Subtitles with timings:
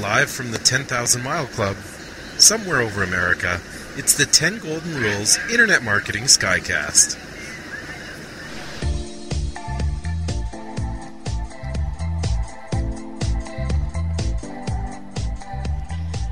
[0.00, 1.74] Live from the 10,000 Mile Club,
[2.38, 3.60] somewhere over America,
[3.96, 7.16] it's the 10 Golden Rules Internet Marketing Skycast.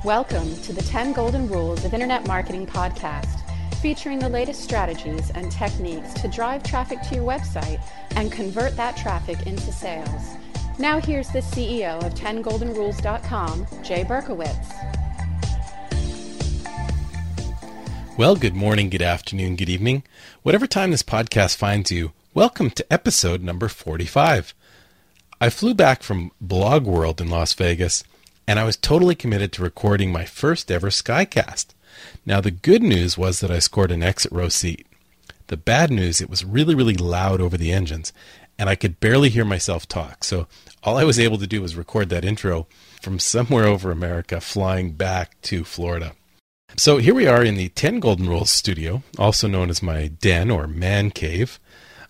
[0.05, 3.41] Welcome to the 10 Golden Rules of Internet Marketing podcast,
[3.83, 7.83] featuring the latest strategies and techniques to drive traffic to your website
[8.15, 10.37] and convert that traffic into sales.
[10.79, 14.75] Now, here's the CEO of 10goldenrules.com, Jay Berkowitz.
[18.19, 20.03] Well, good morning, good afternoon, good evening.
[20.43, 24.53] Whatever time this podcast finds you, welcome to episode number 45.
[25.41, 28.05] I flew back from Blog World in Las Vegas
[28.47, 31.67] and I was totally committed to recording my first ever Skycast.
[32.25, 34.87] Now, the good news was that I scored an exit row seat.
[35.49, 38.13] The bad news, it was really, really loud over the engines,
[38.59, 40.25] and I could barely hear myself talk.
[40.25, 40.47] So
[40.87, 42.69] all I was able to do was record that intro
[43.03, 46.13] from somewhere over America, flying back to Florida.
[46.77, 50.49] So here we are in the 10 Golden Rules studio, also known as my den
[50.49, 51.59] or man cave.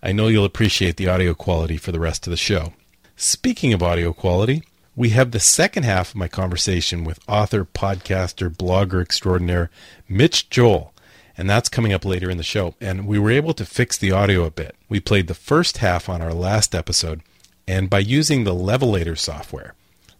[0.03, 2.73] I know you'll appreciate the audio quality for the rest of the show.
[3.15, 4.61] Speaking of audio quality,
[4.95, 9.71] we have the second half of my conversation with author, podcaster, blogger extraordinaire
[10.07, 10.93] Mitch Joel,
[11.35, 12.75] and that's coming up later in the show.
[12.79, 14.75] And we were able to fix the audio a bit.
[14.87, 17.21] We played the first half on our last episode,
[17.67, 19.73] and by using the Levelator software,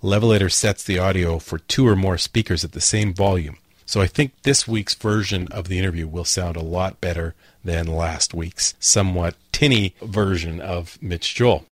[0.03, 3.57] Levelator sets the audio for two or more speakers at the same volume.
[3.85, 7.87] So I think this week's version of the interview will sound a lot better than
[7.87, 11.65] last week's somewhat tinny version of Mitch Joel.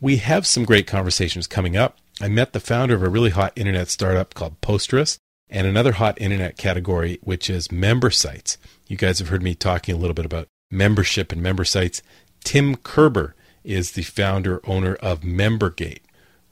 [0.00, 1.98] We have some great conversations coming up.
[2.20, 5.18] I met the founder of a really hot internet startup called Posterous
[5.50, 8.58] and another hot internet category, which is member sites.
[8.86, 12.02] You guys have heard me talking a little bit about membership and member sites.
[12.44, 13.34] Tim Kerber
[13.68, 16.00] is the founder owner of MemberGate.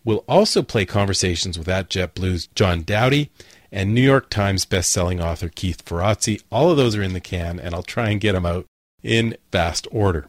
[0.05, 3.31] We'll also play conversations with at JetBlue's John Dowdy
[3.73, 6.42] and New York Times bestselling author Keith Ferrazzi.
[6.53, 8.67] All of those are in the can, and I'll try and get them out
[9.02, 10.29] in fast order.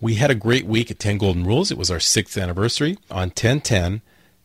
[0.00, 1.72] We had a great week at 10 Golden Rules.
[1.72, 2.98] It was our sixth anniversary.
[3.10, 4.02] On 1010,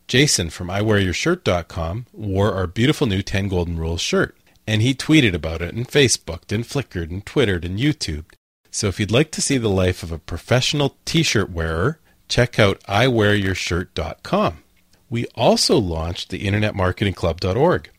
[0.08, 5.62] Jason from iwearyourshirt.com wore our beautiful new 10 Golden Rules shirt, and he tweeted about
[5.62, 8.32] it and Facebooked and Flickered and Twittered and YouTubed.
[8.74, 12.80] So if you'd like to see the life of a professional t-shirt wearer, check out
[12.88, 14.58] iwearyourshirt.com.
[15.08, 17.90] We also launched the internetmarketingclub.org.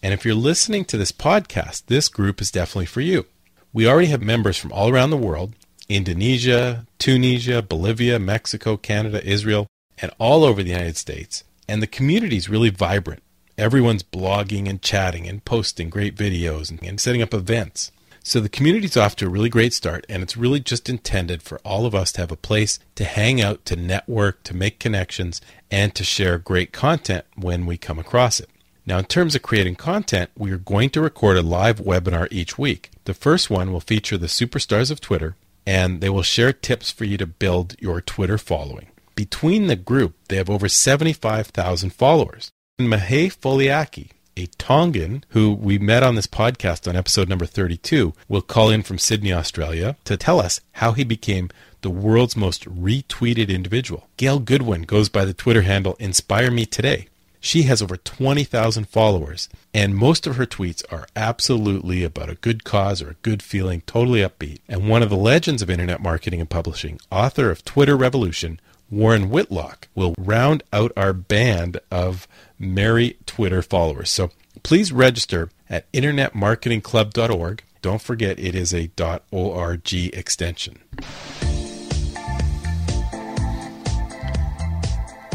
[0.00, 3.26] And if you're listening to this podcast, this group is definitely for you.
[3.72, 5.54] We already have members from all around the world
[5.88, 9.66] Indonesia, Tunisia, Bolivia, Mexico, Canada, Israel,
[9.98, 13.22] and all over the United States and the community is really vibrant.
[13.56, 17.92] Everyone's blogging and chatting and posting great videos and, and setting up events.
[18.22, 21.58] So the community's off to a really great start, and it's really just intended for
[21.64, 25.40] all of us to have a place to hang out, to network, to make connections,
[25.70, 28.50] and to share great content when we come across it.
[28.84, 32.58] Now, in terms of creating content, we are going to record a live webinar each
[32.58, 32.90] week.
[33.04, 37.04] The first one will feature the superstars of Twitter, and they will share tips for
[37.04, 38.88] you to build your Twitter following.
[39.14, 42.50] Between the group, they have over 75,000 followers.
[42.78, 48.40] Mahe Foliaki, a Tongan who we met on this podcast on episode number 32, will
[48.40, 51.50] call in from Sydney, Australia to tell us how he became
[51.82, 54.08] the world's most retweeted individual.
[54.16, 57.08] Gail Goodwin goes by the Twitter handle Inspire Me Today.
[57.38, 62.64] She has over 20,000 followers, and most of her tweets are absolutely about a good
[62.64, 64.60] cause or a good feeling, totally upbeat.
[64.68, 68.58] And one of the legends of internet marketing and publishing, author of Twitter Revolution,
[68.90, 72.26] Warren Whitlock will round out our band of
[72.58, 74.10] merry Twitter followers.
[74.10, 74.30] So
[74.62, 77.62] please register at internetmarketingclub.org.
[77.82, 78.90] Don't forget it is a
[79.30, 80.80] .org extension.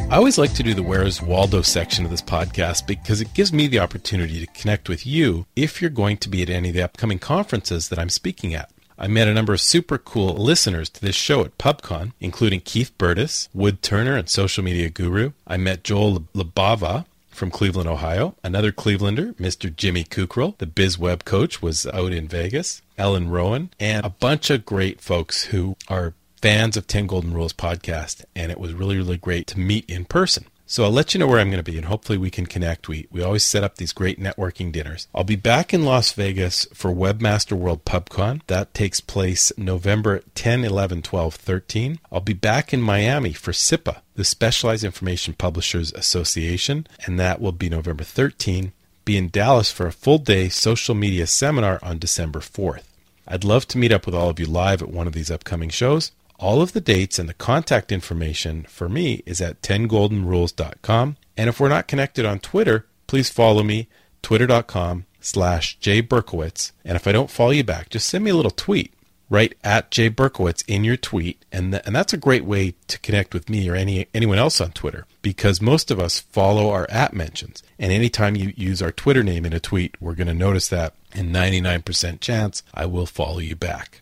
[0.08, 3.52] I always like to do the Where's Waldo section of this podcast because it gives
[3.52, 6.76] me the opportunity to connect with you if you're going to be at any of
[6.76, 8.70] the upcoming conferences that I'm speaking at.
[8.98, 12.98] I met a number of super cool listeners to this show at PubCon, including Keith
[12.98, 15.32] Burtis, Wood Turner, and social media guru.
[15.46, 18.36] I met Joel Labava from Cleveland, Ohio.
[18.44, 19.76] Another Clevelander, Mr.
[19.76, 22.82] Jimmy Kukral, the biz web coach, was out in Vegas.
[22.98, 27.54] Ellen Rowan, and a bunch of great folks who are fans of 10 Golden Rules
[27.54, 28.24] podcast.
[28.36, 30.46] And it was really, really great to meet in person.
[30.68, 32.88] So I'll let you know where I'm going to be and hopefully we can connect.
[32.88, 35.08] We, we always set up these great networking dinners.
[35.14, 38.42] I'll be back in Las Vegas for Webmaster World PubCon.
[38.48, 42.00] That takes place November 10, 11, 12, 13.
[42.12, 47.52] I'll be back in Miami for SIPA, the Specialized Information Publishers Association, and that will
[47.52, 48.74] be November 13.
[49.06, 52.86] Be in Dallas for a full day social media seminar on December 4th.
[53.28, 55.70] I'd love to meet up with all of you live at one of these upcoming
[55.70, 56.12] shows.
[56.40, 61.18] All of the dates and the contact information for me is at 10goldenrules.com.
[61.38, 63.88] And if we're not connected on Twitter, please follow me,
[64.22, 66.72] twitter.com slash jberkowitz.
[66.84, 68.94] And if I don't follow you back, just send me a little tweet
[69.30, 73.00] right at Jay Berkowitz in your tweet, and th- and that's a great way to
[73.00, 76.88] connect with me or any anyone else on Twitter because most of us follow our
[76.90, 80.34] app mentions, and anytime you use our Twitter name in a tweet, we're going to
[80.34, 84.02] notice that, and 99% chance I will follow you back.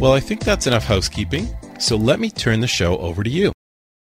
[0.00, 1.48] Well, I think that's enough housekeeping,
[1.78, 3.52] so let me turn the show over to you.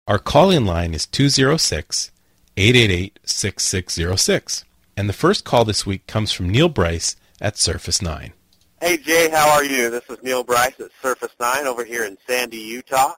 [0.08, 2.12] Our call in line is 206
[2.58, 4.66] 888 6606.
[4.98, 8.34] And the first call this week comes from Neil Bryce at Surface 9.
[8.82, 9.90] Hey, Jay, how are you?
[9.90, 13.14] This is Neil Bryce at Surface 9 over here in Sandy, Utah.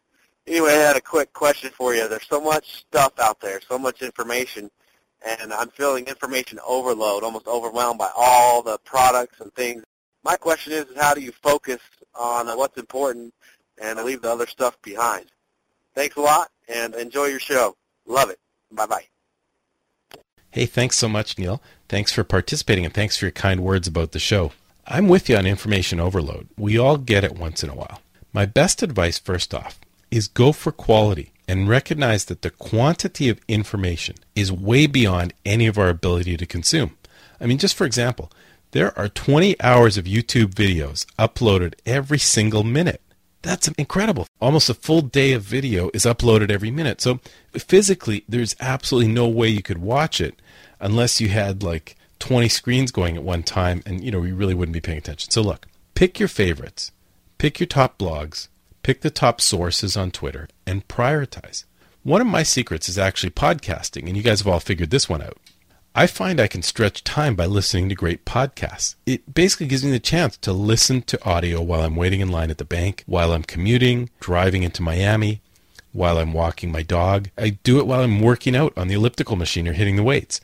[0.46, 2.08] Anyway, I had a quick question for you.
[2.08, 4.70] There's so much stuff out there, so much information,
[5.26, 9.84] and I'm feeling information overload, almost overwhelmed by all the products and things.
[10.26, 11.80] My question is, how do you focus
[12.16, 13.32] on what's important
[13.80, 15.28] and leave the other stuff behind?
[15.94, 17.76] Thanks a lot, and enjoy your show.
[18.08, 18.40] Love it.
[18.72, 19.06] Bye-bye.
[20.50, 21.62] Hey, thanks so much, Neil.
[21.88, 24.52] Thanks for participating and thanks for your kind words about the show.
[24.88, 26.48] I'm with you on information overload.
[26.58, 28.02] We all get it once in a while.
[28.34, 29.80] My best advice, first off,
[30.10, 35.68] is go for quality and recognize that the quantity of information is way beyond any
[35.68, 36.98] of our ability to consume.
[37.40, 38.32] I mean, just for example,
[38.76, 43.00] there are 20 hours of YouTube videos uploaded every single minute.
[43.42, 44.28] That's incredible.
[44.42, 47.00] Almost a full day of video is uploaded every minute.
[47.00, 47.22] So
[47.54, 50.42] physically, there's absolutely no way you could watch it
[50.82, 54.54] unless you had like 20 screens going at one time and you know you really
[54.54, 55.32] wouldn't be paying attention.
[55.32, 56.92] So look, pick your favorites.
[57.38, 58.50] Pick your top blogs,
[58.84, 61.64] pick the top sources on Twitter and prioritize.
[62.04, 65.22] One of my secrets is actually podcasting and you guys have all figured this one
[65.22, 65.38] out.
[65.96, 68.96] I find I can stretch time by listening to great podcasts.
[69.06, 72.52] It basically gives me the chance to listen to audio while I'm waiting in line
[72.52, 75.42] at the bank, while I'm commuting, driving into Miami,
[75.94, 77.30] while I'm walking my dog.
[77.38, 80.42] I do it while I'm working out on the elliptical machine or hitting the weights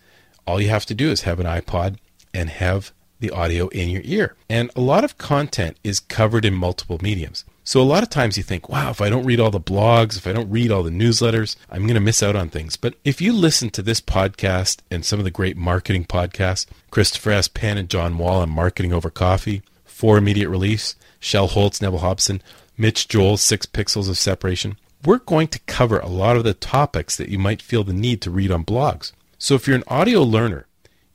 [0.48, 1.98] all you have to do is have an iPod
[2.34, 4.36] and have the audio in your ear.
[4.50, 7.46] And a lot of content is covered in multiple mediums.
[7.64, 10.18] So a lot of times you think, wow, if I don't read all the blogs,
[10.18, 12.76] if I don't read all the newsletters, I'm going to miss out on things.
[12.76, 17.32] But if you listen to this podcast and some of the great marketing podcasts, Christopher
[17.32, 17.48] S.
[17.48, 22.42] Penn and John Wall on Marketing Over Coffee, For Immediate Release, Shel Holtz, Neville Hobson,
[22.78, 24.76] Mitch Joel's Six Pixels of Separation,
[25.06, 28.22] we're going to cover a lot of the topics that you might feel the need
[28.22, 29.12] to read on blogs.
[29.38, 30.66] So if you're an audio learner,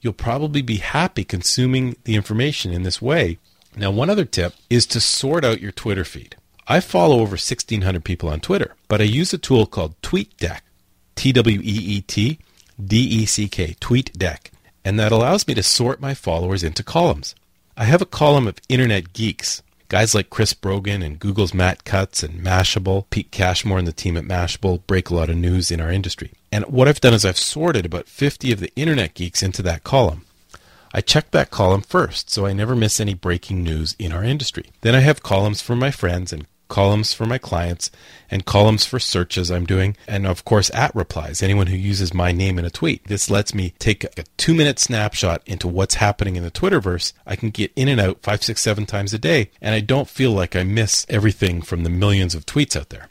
[0.01, 3.39] you'll probably be happy consuming the information in this way.
[3.77, 6.37] Now, one other tip is to sort out your Twitter feed.
[6.67, 10.61] I follow over 1,600 people on Twitter, but I use a tool called TweetDeck,
[11.15, 12.39] T W E E T
[12.83, 14.51] D E C K, TweetDeck,
[14.85, 17.35] and that allows me to sort my followers into columns.
[17.77, 22.23] I have a column of internet geeks, guys like Chris Brogan and Google's Matt Cutts
[22.23, 25.81] and Mashable, Pete Cashmore and the team at Mashable break a lot of news in
[25.81, 26.33] our industry.
[26.51, 29.85] And what I've done is I've sorted about 50 of the internet geeks into that
[29.85, 30.26] column.
[30.93, 34.71] I check that column first, so I never miss any breaking news in our industry.
[34.81, 37.91] Then I have columns for my friends and columns for my clients
[38.31, 42.33] and columns for searches I'm doing, and of course at replies, anyone who uses my
[42.33, 43.05] name in a tweet.
[43.05, 47.13] This lets me take a two minute snapshot into what's happening in the Twitterverse.
[47.27, 50.09] I can get in and out five, six, seven times a day, and I don't
[50.09, 53.09] feel like I miss everything from the millions of tweets out there.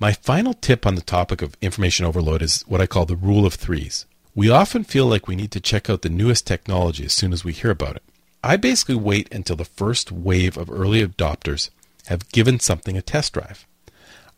[0.00, 3.46] My final tip on the topic of information overload is what I call the rule
[3.46, 4.06] of threes.
[4.36, 7.44] We often feel like we need to check out the newest technology as soon as
[7.44, 8.02] we hear about it.
[8.42, 11.70] I basically wait until the first wave of early adopters
[12.06, 13.64] have given something a test drive.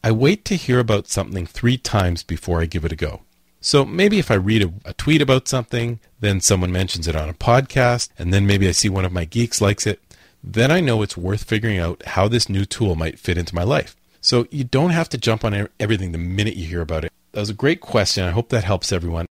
[0.05, 3.23] I wait to hear about something three times before I give it a go.
[3.63, 7.31] So maybe if I read a, a, tweet about something, then someone mentions it on
[7.31, 10.01] a podcast, and then maybe I see one of my geeks likes it,
[10.45, 13.65] then I know it's worth figuring out how this new tool might fit into my
[13.65, 13.97] life.
[14.21, 17.13] So you don't have to jump on everything the minute you hear about it.
[17.33, 18.25] That was a great question.
[18.25, 19.27] I hope that helps everyone.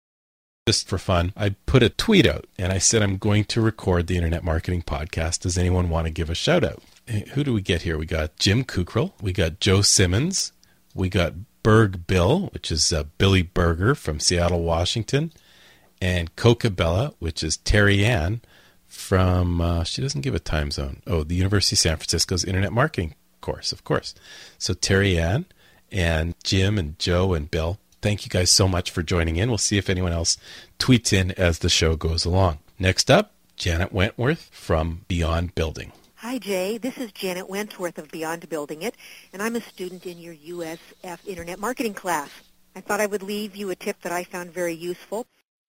[0.66, 4.06] Just for fun, I put a tweet out and I said I'm going to record
[4.06, 5.40] the Internet Marketing Podcast.
[5.40, 6.82] Does anyone want to give a shout out?
[7.34, 7.98] Who do we get here?
[7.98, 10.52] We got Jim Kukral, we got Joe Simmons,
[10.94, 15.34] we got Berg Bill, which is uh, Billy Berger from Seattle, Washington,
[16.00, 18.40] and Coca Bella, which is Terry Ann
[18.86, 21.02] from, uh, she doesn't give a time zone.
[21.06, 24.14] Oh, the University of San Francisco's Internet Marketing course, of course.
[24.56, 25.44] So Terry Ann
[25.92, 29.48] and Jim and Joe and Bill, thank you guys so much for joining in.
[29.48, 30.36] We'll see if anyone else
[30.78, 32.58] tweets in as the show goes along.
[32.78, 35.90] Next up, Janet Wentworth from Beyond Building.
[36.16, 36.76] Hi, Jay.
[36.76, 38.94] This is Janet Wentworth of Beyond Building It,
[39.32, 42.28] and I'm a student in your USF Internet Marketing class.
[42.76, 45.26] I thought I would leave you a tip that I found very useful.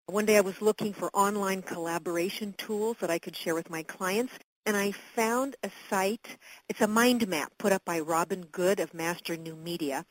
[0.07, 3.83] One day I was looking for online collaboration tools that I could share with my
[3.83, 4.33] clients,
[4.65, 6.35] and I found a site.
[6.67, 10.05] It's a mind map put up by Robin Good of Master New Media.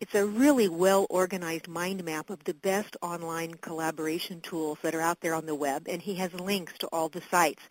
[0.00, 5.20] It's a really well-organized mind map of the best online collaboration tools that are out
[5.20, 7.62] there on the web, and he has links to all the sites.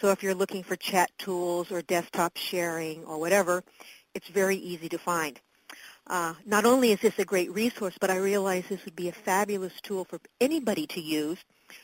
[0.00, 3.64] So if you're looking for chat tools or desktop sharing or whatever,
[4.14, 5.40] it's very easy to find.
[6.06, 9.12] Uh, not only is this a great resource, but I realize this would be a
[9.12, 11.38] fabulous tool for anybody to use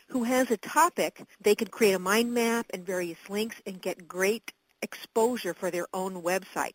[0.09, 1.23] who has a topic.
[1.40, 5.87] They could create a mind map and various links and get great exposure for their
[5.92, 6.75] own website.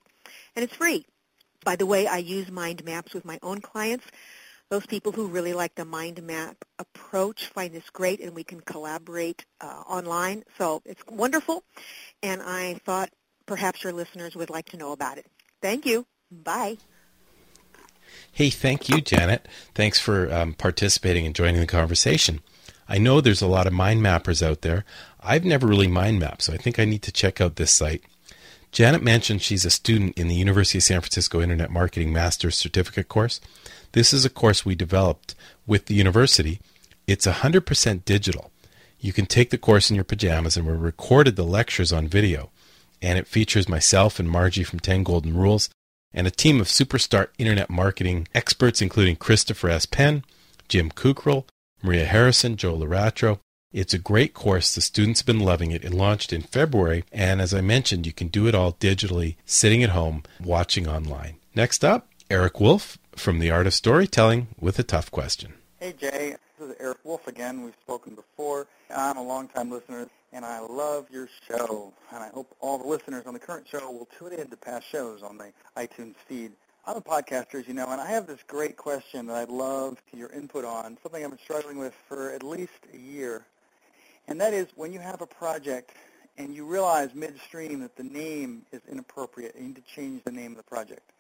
[0.56, 1.06] And it's free.
[1.64, 4.06] By the way, I use mind maps with my own clients.
[4.70, 8.62] Those people who really like the mind map approach find this great and we can
[8.62, 10.44] collaborate uh, online.
[10.58, 11.64] So it's wonderful.
[12.24, 13.10] And I thought
[13.46, 15.28] perhaps your listeners would like to know about it.
[15.62, 16.06] Thank you.
[16.32, 16.78] Bye.
[18.32, 19.48] Hey, thank you, Janet.
[19.74, 22.42] Thanks for um, participating and joining the conversation.
[22.88, 24.86] I know there's a lot of mind mappers out there.
[25.22, 28.04] I've never really mind mapped, so I think I need to check out this site.
[28.72, 33.08] Janet mentioned she's a student in the University of San Francisco Internet Marketing Master's Certificate
[33.08, 33.40] course.
[33.94, 35.34] This is a course we developed
[35.66, 36.60] with the university.
[37.08, 38.52] It's 100% digital.
[39.00, 42.52] You can take the course in your pajamas, and we recorded the lectures on video.
[43.02, 45.70] And it features myself and Margie from 10 Golden Rules
[46.14, 49.86] and a team of superstar internet marketing experts, including Christopher S.
[49.86, 50.24] Penn,
[50.70, 51.46] Jim Kukral,
[51.82, 53.40] Maria Harrison, Joe Laratro.
[53.72, 54.74] it's a great course.
[54.74, 55.84] The students have been loving it.
[55.84, 59.84] It launched in February, and as I mentioned, you can do it all digitally, sitting
[59.84, 61.36] at home, watching online.
[61.54, 65.54] Next up, Eric Wolf from The Art of Storytelling with a tough question.
[65.80, 66.36] Hey, Jay.
[66.58, 67.64] This is Eric Wolf again.
[67.64, 68.66] We've spoken before.
[68.96, 71.92] I'm a longtime listener, and I love your show.
[72.14, 74.88] And I hope all the listeners on the current show will tune in to past
[74.90, 76.54] shows on the iTunes feed.
[76.88, 79.98] I'm a podcaster, as you know, and I have this great question that I'd love
[80.14, 83.44] your input on, something I've been struggling with for at least a year.
[84.28, 85.94] And that is when you have a project
[86.38, 90.52] and you realize midstream that the name is inappropriate, you need to change the name
[90.52, 91.12] of the project.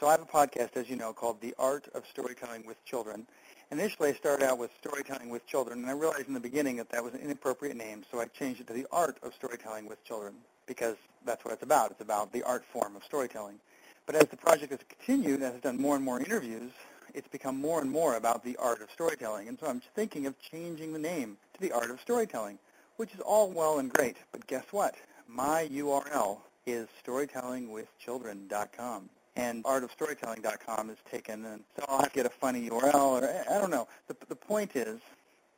[0.00, 3.26] So I have a podcast, as you know, called The Art of Storytelling with Children.
[3.70, 6.88] Initially, I started out with Storytelling with Children, and I realized in the beginning that
[6.88, 10.02] that was an inappropriate name, so I changed it to The Art of Storytelling with
[10.02, 10.32] Children
[10.66, 10.96] because
[11.26, 11.90] that's what it's about.
[11.90, 13.60] It's about the art form of storytelling.
[14.06, 16.70] But as the project has continued, as I've done more and more interviews,
[17.14, 19.48] it's become more and more about the art of storytelling.
[19.48, 22.58] And so I'm thinking of changing the name to the art of storytelling,
[22.96, 24.16] which is all well and great.
[24.32, 24.94] But guess what?
[25.28, 29.08] My URL is storytellingwithchildren.com.
[29.36, 33.58] And artofstorytelling.com is taken, and so I'll have to get a funny URL, or I
[33.58, 33.88] don't know.
[34.06, 35.00] The, the point is,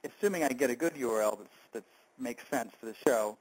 [0.03, 1.41] assuming I get a good URL
[1.73, 1.85] that
[2.19, 3.37] makes sense for the show,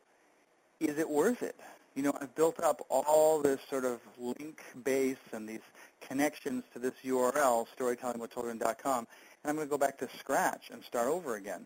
[0.82, 1.56] is it worth it?
[1.96, 5.62] You know, I've built up all this sort of link base and these
[6.02, 9.08] connections to this URL, storytellingwithchildren.com, and
[9.50, 11.64] I'm going to go back to scratch and start over again.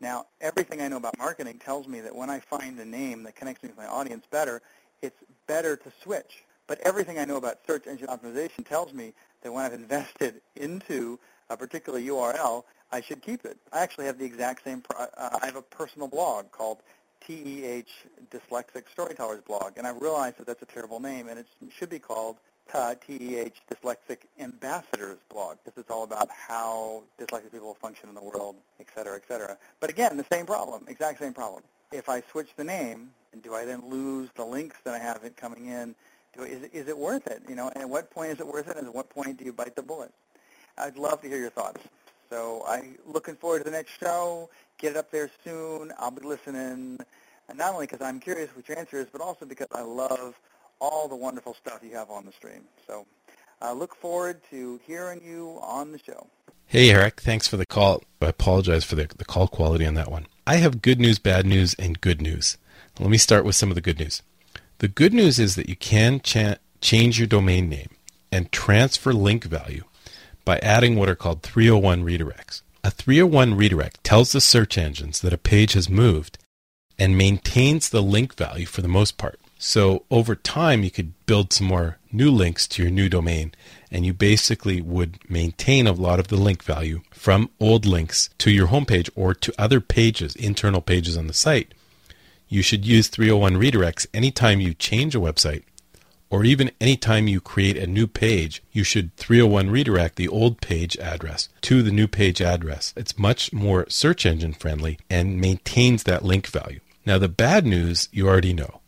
[0.00, 3.34] Now, everything I know about marketing tells me that when I find a name that
[3.34, 4.62] connects me with my audience better,
[5.02, 6.44] it's better to switch.
[6.68, 9.12] But everything I know about search engine optimization tells me
[9.42, 11.18] that when I've invested into
[11.50, 12.62] a particular URL,
[12.92, 13.56] I should keep it.
[13.72, 16.78] I actually have the exact same, pro- uh, I have a personal blog called
[17.26, 17.84] TEH
[18.30, 21.98] Dyslexic Storytellers blog, and I realize that that's a terrible name, and it should be
[21.98, 22.36] called
[22.74, 28.22] uh, TEH Dyslexic Ambassadors blog because it's all about how dyslexic people function in the
[28.22, 29.56] world, et cetera, et cetera.
[29.80, 31.62] But again, the same problem, exact same problem.
[31.92, 33.10] If I switch the name,
[33.42, 35.94] do I then lose the links that I have it coming in?
[36.34, 37.42] Do, is, is it worth it?
[37.48, 38.76] You know, and at what point is it worth it?
[38.76, 40.12] And at what point do you bite the bullet?
[40.78, 41.80] I'd love to hear your thoughts.
[42.32, 44.48] So I'm looking forward to the next show.
[44.78, 45.92] Get it up there soon.
[45.98, 46.98] I'll be listening,
[47.50, 50.40] and not only because I'm curious what your answer is, but also because I love
[50.80, 52.62] all the wonderful stuff you have on the stream.
[52.86, 53.06] So
[53.60, 56.26] I look forward to hearing you on the show.
[56.64, 57.20] Hey, Eric.
[57.20, 58.02] Thanks for the call.
[58.22, 60.26] I apologize for the, the call quality on that one.
[60.46, 62.56] I have good news, bad news, and good news.
[62.98, 64.22] Let me start with some of the good news.
[64.78, 67.90] The good news is that you can cha- change your domain name
[68.32, 69.84] and transfer link value
[70.44, 72.62] by adding what are called 301 redirects.
[72.84, 76.38] A 301 redirect tells the search engines that a page has moved
[76.98, 79.38] and maintains the link value for the most part.
[79.58, 83.52] So over time, you could build some more new links to your new domain,
[83.92, 88.50] and you basically would maintain a lot of the link value from old links to
[88.50, 91.74] your homepage or to other pages, internal pages on the site.
[92.48, 95.62] You should use 301 redirects anytime you change a website
[96.32, 100.96] or even anytime you create a new page, you should 301 redirect the old page
[100.96, 102.94] address to the new page address.
[102.96, 106.80] It's much more search engine friendly and maintains that link value.
[107.04, 108.80] Now, the bad news you already know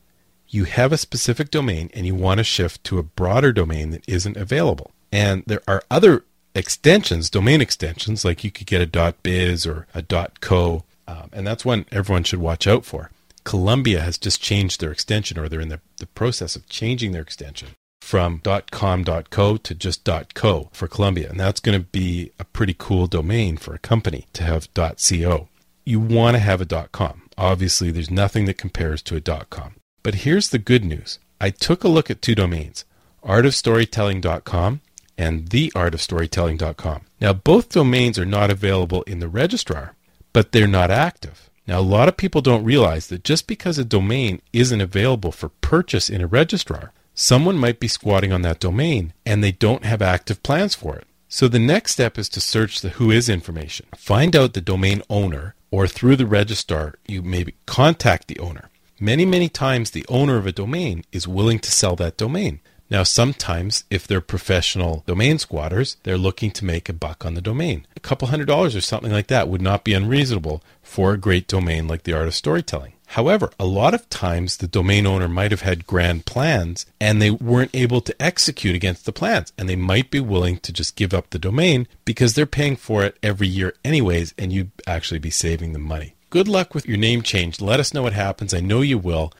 [0.48, 4.08] you have a specific domain and you want to shift to a broader domain that
[4.08, 4.92] isn't available.
[5.12, 6.24] And there are other
[6.54, 10.02] extensions, domain extensions, like you could get a .biz or a
[10.40, 13.10] .co, Um, and that's one everyone should watch out for.
[13.44, 17.22] Columbia has just changed their extension, or they're in the, the process of changing their
[17.22, 17.68] extension
[18.00, 21.30] from .com.co to just .co for Columbia.
[21.30, 25.48] And that's going to be a pretty cool domain for a company to have .co.
[25.84, 27.22] You want to have a .com.
[27.36, 29.74] Obviously, there's nothing that compares to a .com.
[30.02, 31.18] But here's the good news.
[31.40, 32.84] I took a look at two domains,
[33.24, 34.80] artofstorytelling.com
[35.16, 37.02] and theartofstorytelling.com.
[37.20, 39.94] Now, both domains are not available in the registrar,
[40.32, 41.50] but they're not active.
[41.66, 45.48] Now, a lot of people don't realize that just because a domain isn't available for
[45.48, 50.02] purchase in a registrar, someone might be squatting on that domain and they don't have
[50.02, 51.06] active plans for it.
[51.28, 53.86] So the next step is to search the WHOIS information.
[53.96, 58.70] Find out the domain owner, or through the registrar, you maybe contact the owner.
[59.00, 62.60] Many, many times the owner of a domain is willing to sell that domain.
[62.90, 67.40] Now, sometimes if they're professional domain squatters, they're looking to make a buck on the
[67.40, 67.86] domain.
[67.96, 71.48] A couple hundred dollars or something like that would not be unreasonable for a great
[71.48, 72.92] domain like the art of storytelling.
[73.08, 77.30] However, a lot of times the domain owner might have had grand plans and they
[77.30, 79.52] weren't able to execute against the plans.
[79.56, 83.04] And they might be willing to just give up the domain because they're paying for
[83.04, 86.14] it every year, anyways, and you'd actually be saving them money.
[86.30, 87.60] Good luck with your name change.
[87.60, 88.52] Let us know what happens.
[88.52, 89.32] I know you will.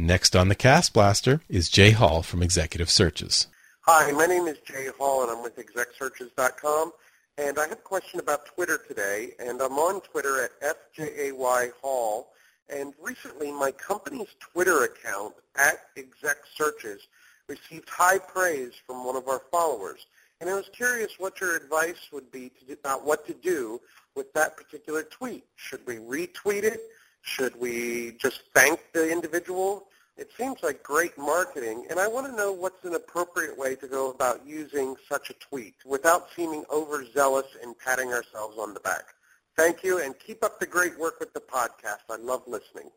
[0.00, 3.48] Next on the CastBlaster is Jay Hall from Executive Searches.
[3.82, 6.92] Hi, my name is Jay Hall, and I'm with ExecSearches.com.
[7.36, 12.30] And I have a question about Twitter today, and I'm on Twitter at FJAY Hall.
[12.70, 17.00] And recently, my company's Twitter account, at ExecSearches,
[17.46, 20.06] received high praise from one of our followers.
[20.40, 23.82] And I was curious what your advice would be to, about what to do
[24.16, 25.44] with that particular tweet.
[25.56, 26.80] Should we retweet it?
[27.20, 29.88] Should we just thank the individual?
[30.16, 33.88] It seems like great marketing, and I want to know what's an appropriate way to
[33.88, 39.14] go about using such a tweet without seeming overzealous and patting ourselves on the back.
[39.56, 42.00] Thank you, and keep up the great work with the podcast.
[42.10, 42.90] I love listening.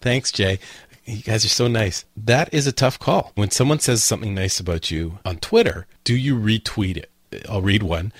[0.00, 0.58] Thanks, Jay.
[1.04, 2.04] You guys are so nice.
[2.16, 3.32] That is a tough call.
[3.34, 7.10] When someone says something nice about you on Twitter, do you retweet it?
[7.48, 8.12] I'll read one.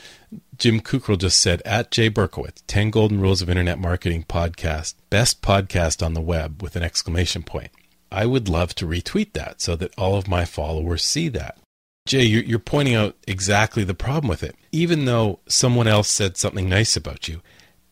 [0.59, 5.43] Jim Kukral just said at Jay Berkowitz, 10 Golden Rules of Internet Marketing podcast, best
[5.43, 7.71] podcast on the web with an exclamation point.
[8.11, 11.59] I would love to retweet that so that all of my followers see that.
[12.07, 14.55] Jay, you're, pointing out exactly the problem with it.
[14.71, 17.43] Even though someone else said something nice about you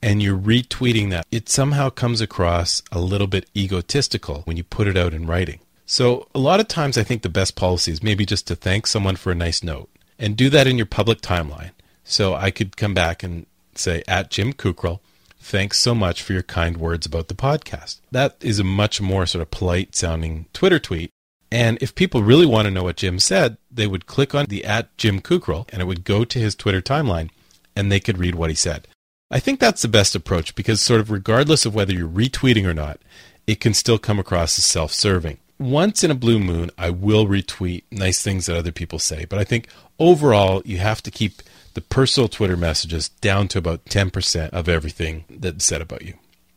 [0.00, 4.87] and you're retweeting that, it somehow comes across a little bit egotistical when you put
[4.87, 5.59] it out in writing.
[5.85, 8.87] So, a lot of times, I think the best policy is maybe just to thank
[8.87, 11.72] someone for a nice note and do that in your public timeline.
[12.05, 15.00] So, I could come back and say, at Jim Kukral,
[15.44, 18.00] Thanks so much for your kind words about the podcast.
[18.11, 21.11] That is a much more sort of polite sounding Twitter tweet.
[21.52, 24.64] And if people really want to know what Jim said, they would click on the
[24.64, 27.28] at Jim Kukral and it would go to his Twitter timeline
[27.76, 28.88] and they could read what he said.
[29.30, 32.72] I think that's the best approach because, sort of, regardless of whether you're retweeting or
[32.72, 32.98] not,
[33.46, 35.37] it can still come across as self serving.
[35.59, 39.38] Once in a blue moon, I will retweet nice things that other people say, but
[39.38, 41.42] I think overall, you have to keep
[41.74, 46.14] the personal Twitter messages down to about 10% of everything that's said about you.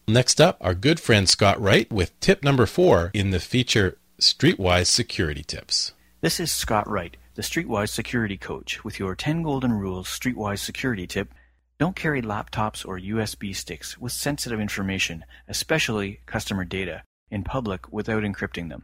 [0.08, 4.88] Next up, our good friend Scott Wright with tip number four in the feature Streetwise
[4.88, 5.92] Security Tips.
[6.22, 11.06] This is Scott Wright, the Streetwise Security Coach, with your 10 Golden Rules Streetwise Security
[11.06, 11.34] Tip.
[11.78, 18.24] Don't carry laptops or USB sticks with sensitive information, especially customer data, in public without
[18.24, 18.84] encrypting them.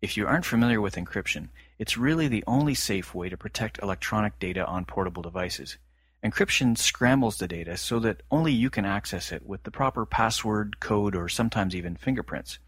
[0.00, 1.50] If you aren't familiar with encryption,
[1.82, 5.78] it's really the only safe way to protect electronic data on portable devices.
[6.24, 10.78] Encryption scrambles the data so that only you can access it with the proper password,
[10.78, 12.60] code, or sometimes even fingerprints.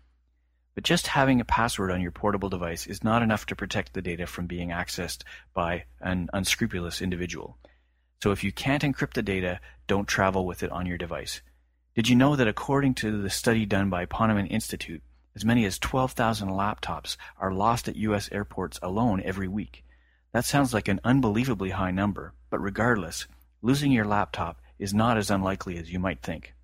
[0.74, 4.02] But just having a password on your portable device is not enough to protect the
[4.02, 5.22] data from being accessed
[5.54, 7.56] by an unscrupulous individual.
[8.20, 11.40] So if you can't encrypt the data, don't travel with it on your device.
[11.94, 15.04] Did you know that according to the study done by Ponemon Institute,
[15.36, 18.28] as many as 12,000 laptops are lost at U.S.
[18.30, 19.84] airports alone every week.
[20.32, 23.26] That sounds like an unbelievably high number, but regardless,
[23.62, 26.54] losing your laptop is not as unlikely as you might think.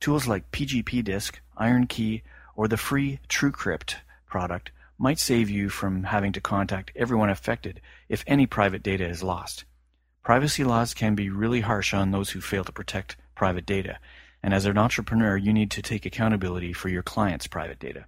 [0.00, 2.22] Tools like PGP Disk, IronKey,
[2.56, 8.22] or the free TrueCrypt product might save you from having to contact everyone affected if
[8.26, 9.64] any private data is lost.
[10.22, 13.98] Privacy laws can be really harsh on those who fail to protect private data,
[14.42, 18.04] and as an entrepreneur, you need to take accountability for your client's private data.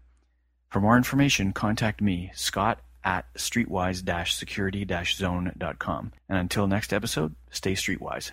[0.73, 6.13] For more information, contact me, Scott at streetwise-security-zone.com.
[6.31, 8.31] And until next episode, stay streetwise.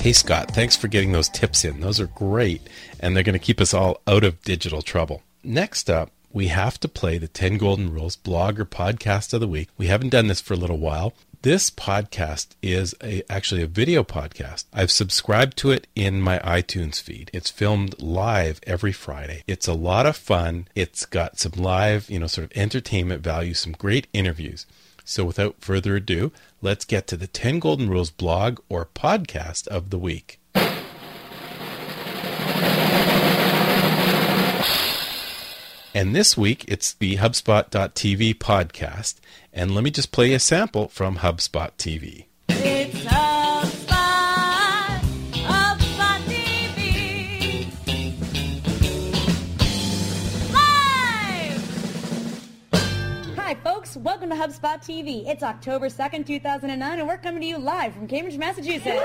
[0.00, 1.78] Hey Scott, thanks for getting those tips in.
[1.78, 2.62] Those are great,
[2.98, 5.22] and they're going to keep us all out of digital trouble.
[5.44, 9.46] Next up, we have to play the 10 Golden Rules blog or podcast of the
[9.46, 9.68] week.
[9.78, 14.04] We haven't done this for a little while, This podcast is a, actually a video
[14.04, 14.66] podcast.
[14.72, 17.32] I've subscribed to it in my iTunes feed.
[17.34, 19.42] It's filmed live every Friday.
[19.48, 20.68] It's a lot of fun.
[20.76, 24.66] It's got some live, you know, sort of entertainment value, some great interviews.
[25.04, 29.90] So without further ado, let's get to the 10 Golden Rules blog or podcast of
[29.90, 30.38] the week.
[35.94, 39.16] And this week it's the HubSpot.tv podcast.
[39.52, 42.24] And let me just play a sample from HubSpot TV.
[42.48, 43.92] It's HubSpot,
[45.44, 47.68] HubSpot TV.
[52.72, 53.36] Live!
[53.36, 53.96] Hi, folks.
[53.96, 55.26] Welcome to HubSpot TV.
[55.28, 59.02] It's October 2nd, 2009, and we're coming to you live from Cambridge, Massachusetts.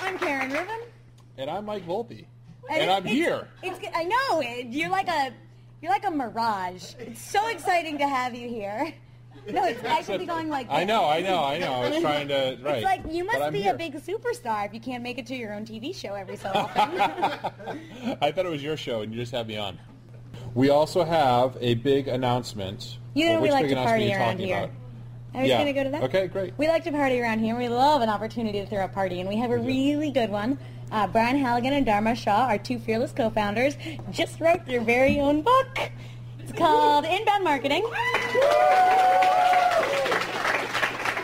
[0.00, 0.80] I'm Karen Rubin.
[1.36, 2.24] And I'm Mike Volpe.
[2.70, 3.48] And And I'm it's- here.
[3.62, 4.40] It's, I know.
[4.42, 5.32] You're like a
[5.82, 6.94] you're like a mirage.
[6.98, 8.92] It's so exciting to have you here.
[9.50, 10.76] No, it's I should be going like this.
[10.76, 11.72] I know, I know, I know.
[11.72, 12.74] I was trying to, right.
[12.78, 13.72] It's like you must be here.
[13.72, 16.48] a big superstar if you can't make it to your own TV show every so
[16.54, 17.00] often.
[18.20, 19.78] I thought it was your show, and you just had me on.
[20.54, 22.98] We also have a big announcement.
[23.14, 24.56] You Well, know we which like to party around talking here.
[24.58, 24.70] about?
[25.34, 25.56] I was Yeah.
[25.62, 26.02] going to go to that.
[26.02, 26.52] Okay, great.
[26.58, 27.56] We like to party around here.
[27.56, 30.58] We love an opportunity to throw a party, and we have a really good one.
[30.90, 33.76] Uh, Brian Halligan and Dharmesh Shah, our two fearless co-founders,
[34.10, 35.78] just wrote their very own book.
[36.38, 37.84] It's called Inbound Marketing.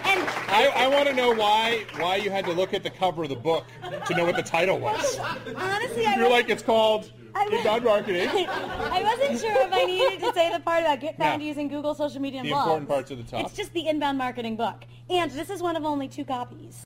[0.06, 3.22] And I, I want to know why why you had to look at the cover
[3.22, 3.64] of the book
[4.06, 5.18] to know what the title was.
[5.56, 8.28] honestly, I You're like, it's called I- Inbound Marketing.
[8.48, 11.48] I wasn't sure if I needed to say the part about get found Yeah.
[11.48, 12.60] using Google social media and The blogs.
[12.62, 13.46] important parts at the top.
[13.46, 14.84] It's just the inbound marketing book.
[15.08, 16.84] And this is one of only two copies.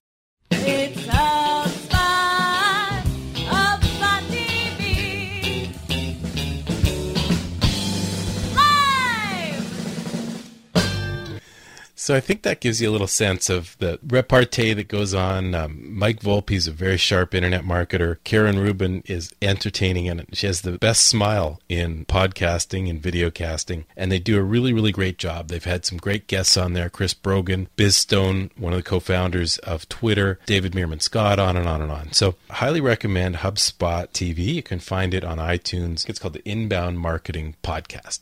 [0.52, 1.97] It's HubSpot,
[12.08, 15.54] So I think that gives you a little sense of the repartee that goes on.
[15.54, 18.16] Um, Mike Volpe is a very sharp internet marketer.
[18.24, 23.84] Karen Rubin is entertaining and she has the best smile in podcasting and video casting.
[23.94, 25.48] And they do a really, really great job.
[25.48, 26.88] They've had some great guests on there.
[26.88, 31.68] Chris Brogan, Biz Stone, one of the co-founders of Twitter, David Meerman Scott, on and
[31.68, 32.12] on and on.
[32.12, 34.54] So highly recommend HubSpot TV.
[34.54, 36.08] You can find it on iTunes.
[36.08, 38.20] It's called the Inbound Marketing Podcast.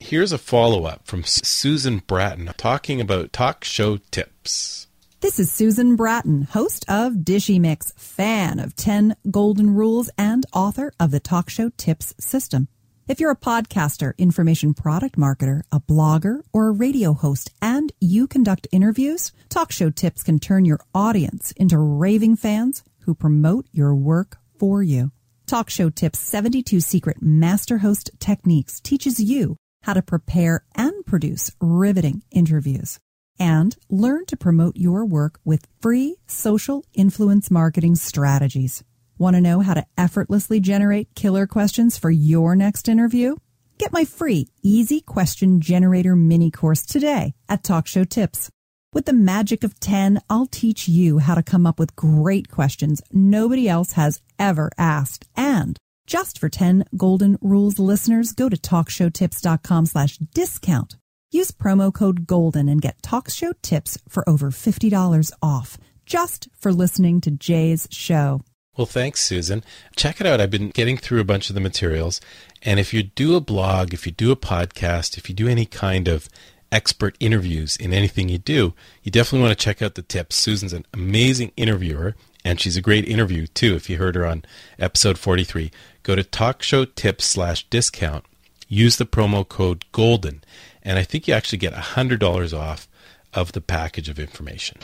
[0.00, 4.86] Here's a follow up from Susan Bratton talking about talk show tips.
[5.20, 10.92] This is Susan Bratton, host of Dishy Mix, fan of 10 Golden Rules, and author
[11.00, 12.68] of the Talk Show Tips System.
[13.08, 18.26] If you're a podcaster, information product marketer, a blogger, or a radio host, and you
[18.26, 23.94] conduct interviews, Talk Show Tips can turn your audience into raving fans who promote your
[23.94, 25.10] work for you.
[25.46, 29.56] Talk Show Tips 72 Secret Master Host Techniques teaches you
[29.86, 32.98] how to prepare and produce riveting interviews
[33.38, 38.82] and learn to promote your work with free social influence marketing strategies.
[39.16, 43.36] Want to know how to effortlessly generate killer questions for your next interview?
[43.78, 48.50] Get my free Easy Question Generator mini course today at Talk Show Tips.
[48.92, 53.02] With the magic of 10, I'll teach you how to come up with great questions
[53.12, 55.26] nobody else has ever asked.
[55.36, 60.96] And just for 10 Golden Rules listeners, go to talkshowtips.com slash discount.
[61.30, 66.72] Use promo code GOLDEN and get talk show tips for over $50 off just for
[66.72, 68.42] listening to Jay's show.
[68.76, 69.64] Well, thanks, Susan.
[69.96, 70.40] Check it out.
[70.40, 72.20] I've been getting through a bunch of the materials.
[72.62, 75.66] And if you do a blog, if you do a podcast, if you do any
[75.66, 76.28] kind of
[76.70, 80.36] expert interviews in anything you do, you definitely want to check out the tips.
[80.36, 82.14] Susan's an amazing interviewer,
[82.46, 83.74] and she's a great interview, too.
[83.74, 84.44] If you heard her on
[84.78, 85.72] episode 43,
[86.04, 88.24] go to talkshowtips slash discount.
[88.68, 90.42] Use the promo code GOLDEN,
[90.84, 92.86] and I think you actually get $100 off
[93.34, 94.78] of the package of information.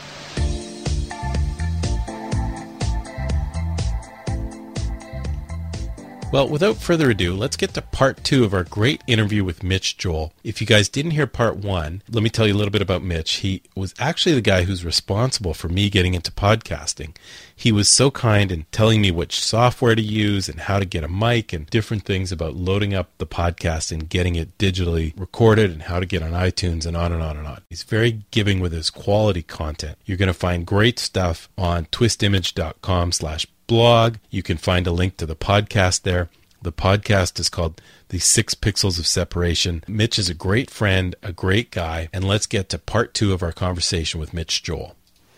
[6.33, 9.99] Well, without further ado, let's get to part two of our great interview with Mitch
[9.99, 10.33] Joel.
[10.43, 13.03] If you guys didn't hear part one, let me tell you a little bit about
[13.03, 13.33] Mitch.
[13.41, 17.15] He was actually the guy who's responsible for me getting into podcasting.
[17.55, 21.05] He was so kind in telling me which software to use and how to get
[21.05, 25.71] a mic and different things about loading up the podcast and getting it digitally recorded
[25.71, 27.61] and how to get on iTunes and on and on and on.
[27.69, 29.99] He's very giving with his quality content.
[30.07, 34.17] You're going to find great stuff on twistimage.com slash blog.
[34.29, 36.29] You can find a link to the podcast there.
[36.61, 37.81] The podcast is called
[38.11, 39.83] The Six Pixels of Separation.
[39.89, 43.43] Mitch is a great friend, a great guy, and let's get to part two of
[43.43, 44.95] our conversation with Mitch Joel.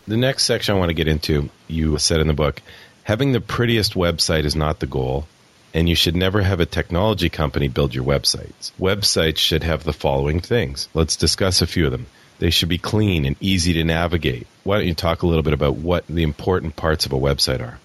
[0.09, 2.61] The next section I want to get into, you said in the book,
[3.05, 5.29] having the prettiest website is not the goal.
[5.73, 8.73] and you should never have a technology company build your websites.
[8.81, 10.89] Websites should have the following things.
[10.93, 12.07] Let's discuss a few of them.
[12.41, 14.49] They should be clean and easy to navigate.
[14.65, 17.61] Why don't you talk a little bit about what the important parts of a website
[17.61, 17.79] are?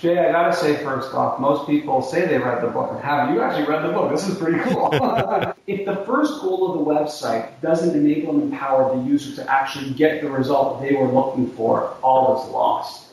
[0.00, 3.34] Jay, I gotta say first off, most people say they read the book and haven't.
[3.34, 4.12] You actually read the book.
[4.12, 4.90] This is pretty cool.
[5.66, 9.90] if the first goal of the website doesn't enable and empower the user to actually
[9.94, 13.08] get the result they were looking for, all is lost.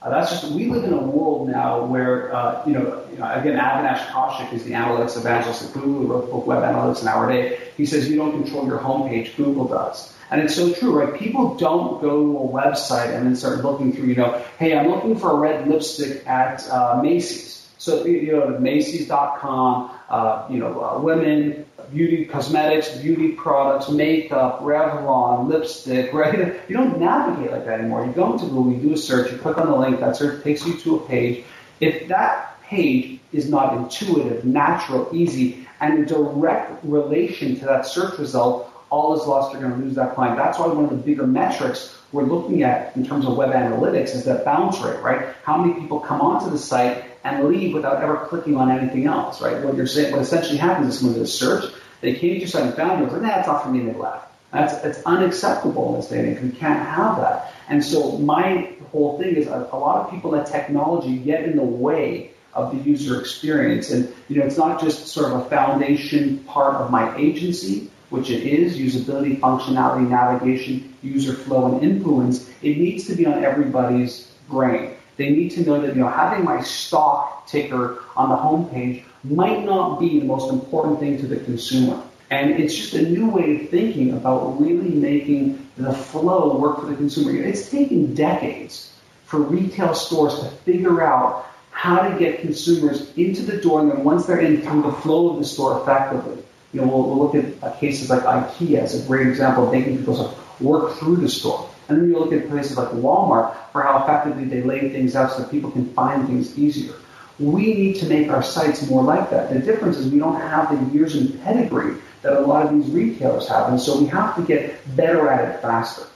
[0.00, 3.30] Uh, that's just we live in a world now where uh, you, know, you know
[3.32, 7.02] again Avinash Kaushik is the analytics evangelist at Google who wrote the book Web Analytics
[7.02, 7.58] an Hour a Day.
[7.76, 10.14] He says you don't control your homepage, Google does.
[10.30, 11.18] And it's so true, right?
[11.18, 14.88] People don't go to a website and then start looking through, you know, hey, I'm
[14.88, 17.68] looking for a red lipstick at uh, Macy's.
[17.78, 25.48] So, you know, Macy's.com, uh, you know, uh, women, beauty, cosmetics, beauty products, makeup, Revlon,
[25.48, 26.60] lipstick, right?
[26.68, 28.06] You don't navigate like that anymore.
[28.06, 30.44] You go into Google, you do a search, you click on the link, that search
[30.44, 31.44] takes you to a page.
[31.80, 38.18] If that page is not intuitive, natural, easy, and in direct relation to that search
[38.18, 40.36] result, all is lost, you're going to lose that client.
[40.36, 44.14] That's why one of the bigger metrics we're looking at in terms of web analytics
[44.14, 45.28] is that bounce rate, right?
[45.44, 49.40] How many people come onto the site and leave without ever clicking on anything else,
[49.40, 49.62] right?
[49.62, 52.64] What you're saying, what essentially happens is did a search, they came to your site
[52.64, 54.26] and found you, was like, nah, it's not for me, and they left.
[54.52, 56.42] That's, that's unacceptable in this day and age.
[56.42, 57.54] We can't have that.
[57.68, 61.56] And so my whole thing is a, a lot of people that technology get in
[61.56, 63.90] the way of the user experience.
[63.90, 68.30] And, you know, it's not just sort of a foundation part of my agency, which
[68.30, 74.32] it is, usability, functionality, navigation, user flow, and influence, it needs to be on everybody's
[74.48, 74.90] brain.
[75.16, 79.64] They need to know that you know having my stock ticker on the homepage might
[79.64, 82.02] not be the most important thing to the consumer.
[82.30, 86.86] And it's just a new way of thinking about really making the flow work for
[86.86, 87.32] the consumer.
[87.34, 88.92] It's taken decades
[89.24, 94.04] for retail stores to figure out how to get consumers into the door and then
[94.04, 96.42] once they're in through the flow of the store effectively.
[96.72, 99.72] You know, we'll, we'll look at uh, cases like IKEA as a great example of
[99.72, 101.68] making people sort of work through the store.
[101.88, 105.32] And then you look at places like Walmart for how effectively they lay things out
[105.32, 106.94] so that people can find things easier.
[107.40, 109.52] We need to make our sites more like that.
[109.52, 112.92] The difference is we don't have the years and pedigree that a lot of these
[112.92, 116.06] retailers have, and so we have to get better at it faster.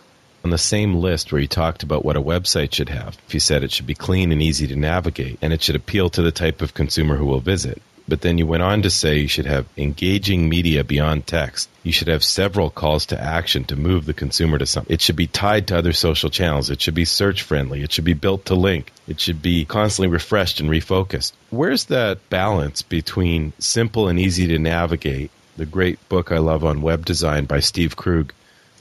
[0.45, 3.41] On the same list where you talked about what a website should have, if you
[3.41, 6.31] said it should be clean and easy to navigate, and it should appeal to the
[6.31, 9.47] type of consumer who will visit, but then you went on to say you should
[9.47, 11.69] have engaging media beyond text.
[11.83, 14.93] You should have several calls to action to move the consumer to something.
[14.93, 16.71] It should be tied to other social channels.
[16.71, 17.83] It should be search friendly.
[17.83, 18.93] It should be built to link.
[19.09, 21.33] It should be constantly refreshed and refocused.
[21.51, 25.31] Where's that balance between simple and easy to navigate?
[25.57, 28.33] The great book I love on web design by Steve Krug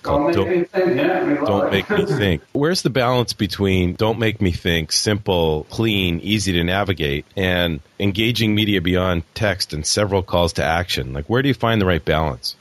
[0.03, 1.45] don't, don't, make, me think.
[1.45, 2.41] don't make me think.
[2.51, 8.53] Where's the balance between don't make me think, simple, clean, easy to navigate, and engaging
[8.53, 11.13] media beyond text and several calls to action?
[11.13, 12.55] Like, where do you find the right balance?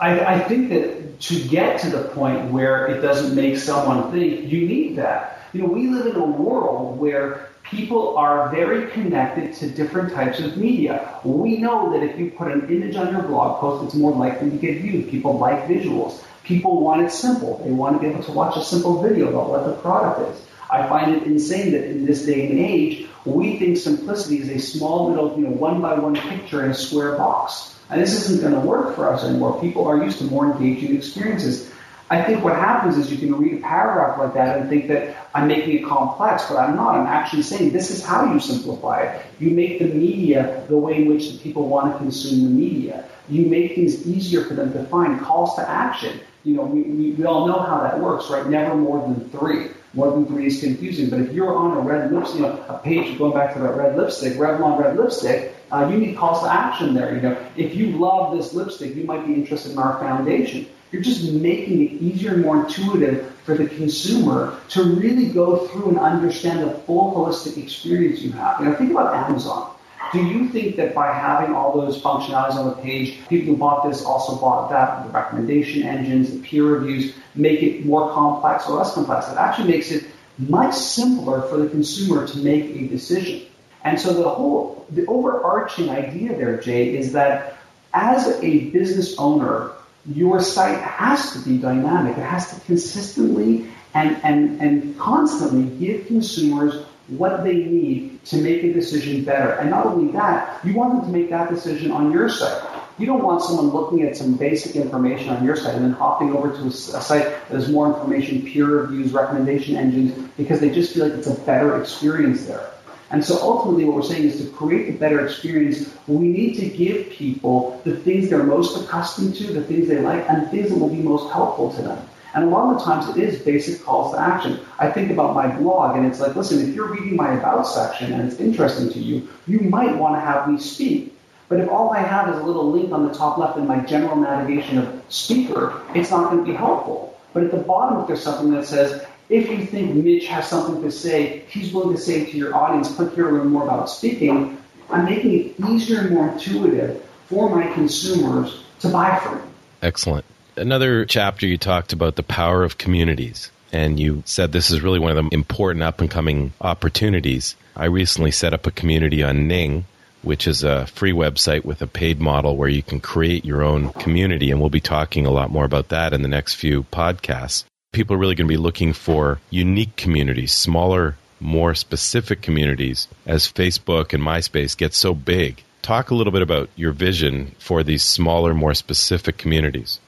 [0.00, 4.50] I, I think that to get to the point where it doesn't make someone think,
[4.50, 5.38] you need that.
[5.52, 10.40] You know, we live in a world where people are very connected to different types
[10.40, 11.20] of media.
[11.24, 14.50] We know that if you put an image on your blog post, it's more likely
[14.50, 15.10] to get viewed.
[15.10, 16.22] People like visuals.
[16.44, 17.62] People want it simple.
[17.64, 20.46] They want to be able to watch a simple video about what the product is.
[20.70, 24.58] I find it insane that in this day and age, we think simplicity is a
[24.58, 27.78] small little, you know, one by one picture in a square box.
[27.88, 29.58] And this isn't going to work for us anymore.
[29.60, 31.70] People are used to more engaging experiences.
[32.10, 35.16] I think what happens is you can read a paragraph like that and think that
[35.34, 36.94] I'm making it complex, but I'm not.
[36.96, 39.22] I'm actually saying this is how you simplify it.
[39.40, 43.08] You make the media the way in which the people want to consume the media.
[43.30, 47.24] You make things easier for them to find calls to action you know, we, we,
[47.24, 48.46] all know how that works, right?
[48.46, 49.68] Never more than three.
[49.94, 51.08] More than three is confusing.
[51.08, 53.76] But if you're on a red lipstick, you know, a page going back to that
[53.76, 57.14] red lipstick, Revlon red lipstick, uh, you need calls to action there.
[57.14, 60.66] You know, if you love this lipstick, you might be interested in our foundation.
[60.92, 65.90] You're just making it easier and more intuitive for the consumer to really go through
[65.90, 68.60] and understand the full holistic experience you have.
[68.60, 69.73] You know, think about Amazon.
[70.12, 73.88] Do you think that by having all those functionalities on the page, people who bought
[73.88, 78.78] this also bought that, the recommendation engines, the peer reviews, make it more complex or
[78.78, 79.28] less complex?
[79.28, 80.04] It actually makes it
[80.38, 83.46] much simpler for the consumer to make a decision.
[83.84, 87.58] And so the whole, the overarching idea there, Jay, is that
[87.92, 89.72] as a business owner,
[90.06, 92.16] your site has to be dynamic.
[92.16, 98.62] It has to consistently and, and, and constantly give consumers what they need to make
[98.62, 99.52] a decision better.
[99.52, 102.62] And not only that, you want them to make that decision on your site.
[102.96, 106.34] You don't want someone looking at some basic information on your site and then hopping
[106.34, 110.94] over to a, site that has more information, peer reviews, recommendation engines, because they just
[110.94, 112.70] feel like it's a better experience there.
[113.10, 116.68] And so ultimately what we're saying is to create a better experience, we need to
[116.68, 120.70] give people the things they're most accustomed to, the things they like, and the things
[120.70, 122.08] that will be most helpful to them.
[122.34, 124.58] And a lot of the times it is basic calls to action.
[124.80, 128.12] I think about my blog and it's like, listen, if you're reading my about section
[128.12, 131.16] and it's interesting to you, you might want to have me speak.
[131.48, 133.78] But if all I have is a little link on the top left in my
[133.80, 137.16] general navigation of speaker, it's not going to be helpful.
[137.32, 140.82] But at the bottom, if there's something that says, if you think Mitch has something
[140.82, 143.88] to say, he's willing to say to your audience, click here to learn more about
[143.88, 144.58] speaking,
[144.90, 149.40] I'm making it easier and more intuitive for my consumers to buy from.
[149.82, 150.24] Excellent
[150.56, 153.50] another chapter you talked about the power of communities.
[153.72, 157.56] And you said this is really one of the important up and coming opportunities.
[157.74, 159.84] I recently set up a community on Ning,
[160.22, 163.90] which is a free website with a paid model where you can create your own
[163.94, 164.50] community.
[164.50, 167.64] And we'll be talking a lot more about that in the next few podcasts.
[167.92, 173.52] People are really going to be looking for unique communities, smaller, more specific communities as
[173.52, 175.62] Facebook and MySpace get so big.
[175.82, 180.00] Talk a little bit about your vision for these smaller, more specific communities.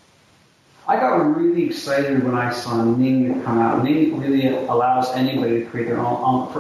[0.89, 3.83] I got really excited when I saw Ning come out.
[3.83, 6.53] Ning really allows anybody to create their own,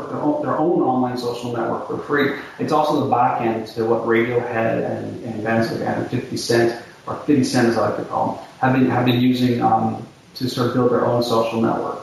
[0.42, 2.36] their own, online social network for free.
[2.58, 6.84] It's also the back end to what Radiohead and, and bands like and 50 Cent,
[7.06, 10.04] or 50 Cent as I like to call them, have been, have been using um,
[10.34, 12.00] to sort of build their own social network.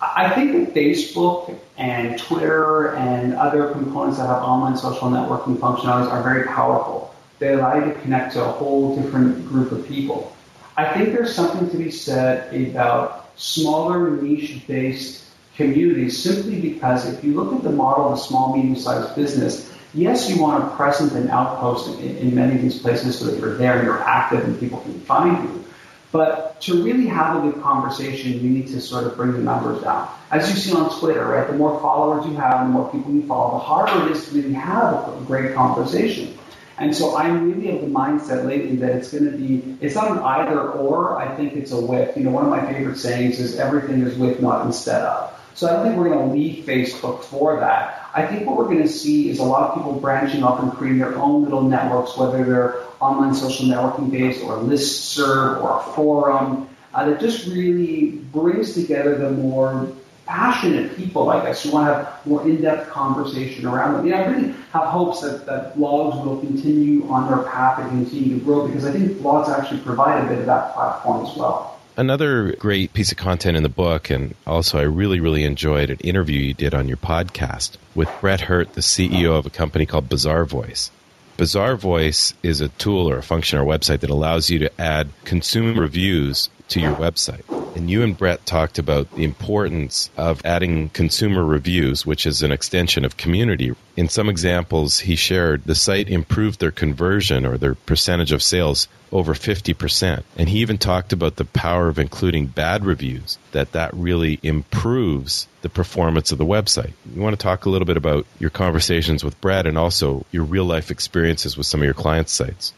[0.00, 6.12] I think that Facebook and Twitter and other components that have online social networking functionalities
[6.12, 7.12] are very powerful.
[7.40, 10.35] They allow you to connect to a whole different group of people.
[10.76, 15.24] I think there's something to be said about smaller niche-based
[15.56, 20.28] communities simply because if you look at the model of a small, medium-sized business, yes,
[20.28, 23.54] you want a presence and outpost in, in many of these places so that you're
[23.54, 25.64] there and you're active and people can find you.
[26.12, 29.82] But to really have a good conversation, you need to sort of bring the numbers
[29.82, 30.08] down.
[30.30, 33.12] As you see on Twitter, right, the more followers you have, and the more people
[33.12, 36.38] you follow, the harder it is to really have a great conversation.
[36.78, 40.10] And so I'm really of the mindset lately that it's going to be, it's not
[40.10, 42.16] an either or, I think it's a with.
[42.16, 45.32] You know, one of my favorite sayings is everything is with, not instead of.
[45.54, 48.10] So I don't think we're going to leave Facebook for that.
[48.14, 50.70] I think what we're going to see is a lot of people branching off and
[50.72, 55.82] creating their own little networks, whether they're online social networking based or listserv or a
[55.94, 59.90] forum, uh, that just really brings together the more
[60.26, 64.06] passionate people like us who want to have more in-depth conversation around them.
[64.06, 68.38] You I really have hopes that, that blogs will continue on their path and continue
[68.38, 71.78] to grow because I think blogs actually provide a bit of that platform as well.
[71.96, 75.98] Another great piece of content in the book, and also I really, really enjoyed an
[76.00, 80.10] interview you did on your podcast with Brett Hurt, the CEO of a company called
[80.10, 80.90] Bazaarvoice.
[81.38, 85.08] Bazaar Voice is a tool or a function or website that allows you to add
[85.24, 87.42] consumer reviews to your website.
[87.76, 92.50] And you and Brett talked about the importance of adding consumer reviews, which is an
[92.50, 93.74] extension of community.
[93.98, 98.88] In some examples, he shared the site improved their conversion or their percentage of sales
[99.12, 100.22] over 50%.
[100.38, 105.46] And he even talked about the power of including bad reviews, that that really improves
[105.60, 106.94] the performance of the website.
[107.14, 110.44] You want to talk a little bit about your conversations with Brett and also your
[110.44, 112.72] real life experiences with some of your clients' sites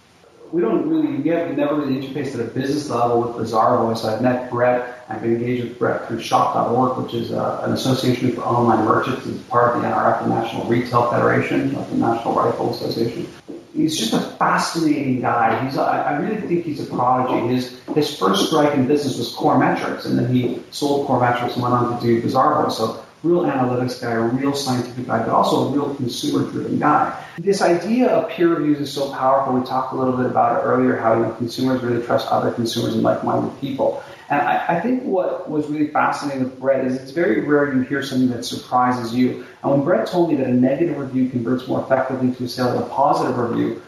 [0.53, 4.05] we don't really get, we never really interfaced at a business level with Bazaarvoice.
[4.05, 5.05] I've met Brett.
[5.09, 9.27] I've been engaged with Brett through Shop.org, which is uh, an association for online merchants.
[9.27, 13.27] It's part of the NRF, the National Retail Federation, like the National Rifle Association.
[13.75, 15.65] He's just a fascinating guy.
[15.65, 17.55] He's, I, I really think he's a prodigy.
[17.55, 21.75] His, his first strike in business was Coremetrics, and then he sold Coremetrics and went
[21.75, 22.73] on to do Bazaarvoice.
[22.73, 27.25] So real analytics guy, a real scientific guy, but also a real consumer-driven guy.
[27.39, 29.55] This idea of peer reviews is so powerful.
[29.55, 32.53] We talked a little bit about it earlier, how you know, consumers really trust other
[32.53, 34.03] consumers and like-minded people.
[34.31, 37.81] And I, I, think what was really fascinating with Brett is it's very rare you
[37.81, 39.47] hear something that surprises you.
[39.63, 42.75] And when Brett told me that a negative review converts more effectively to a sale
[42.75, 43.81] than a positive review,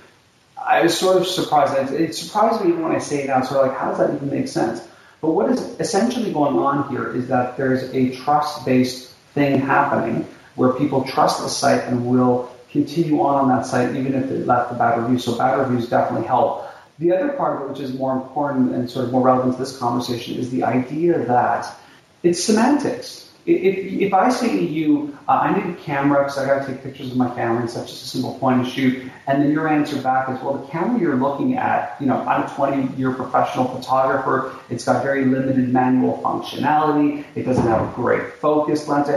[0.56, 1.92] I was sort of surprised.
[1.92, 3.42] It, it surprised me even when I say it now.
[3.42, 4.86] Sort of like, how does that even make sense?
[5.20, 10.72] But what is essentially going on here is that there's a trust-based thing happening where
[10.72, 14.72] people trust the site and will continue on on that site even if they left
[14.72, 15.18] a bad review.
[15.18, 16.66] So bad reviews definitely help.
[16.98, 19.58] The other part of it, which is more important and sort of more relevant to
[19.58, 21.74] this conversation, is the idea that
[22.22, 23.29] it's semantics.
[23.46, 26.72] If, if I say to you, uh, I need a camera because I got to
[26.72, 29.50] take pictures of my family and such as a simple point and shoot, and then
[29.50, 33.12] your answer back is, well, the camera you're looking at, you know, I'm a 20-year
[33.12, 34.54] professional photographer.
[34.68, 37.24] It's got very limited manual functionality.
[37.34, 39.08] It doesn't have a great focus lens.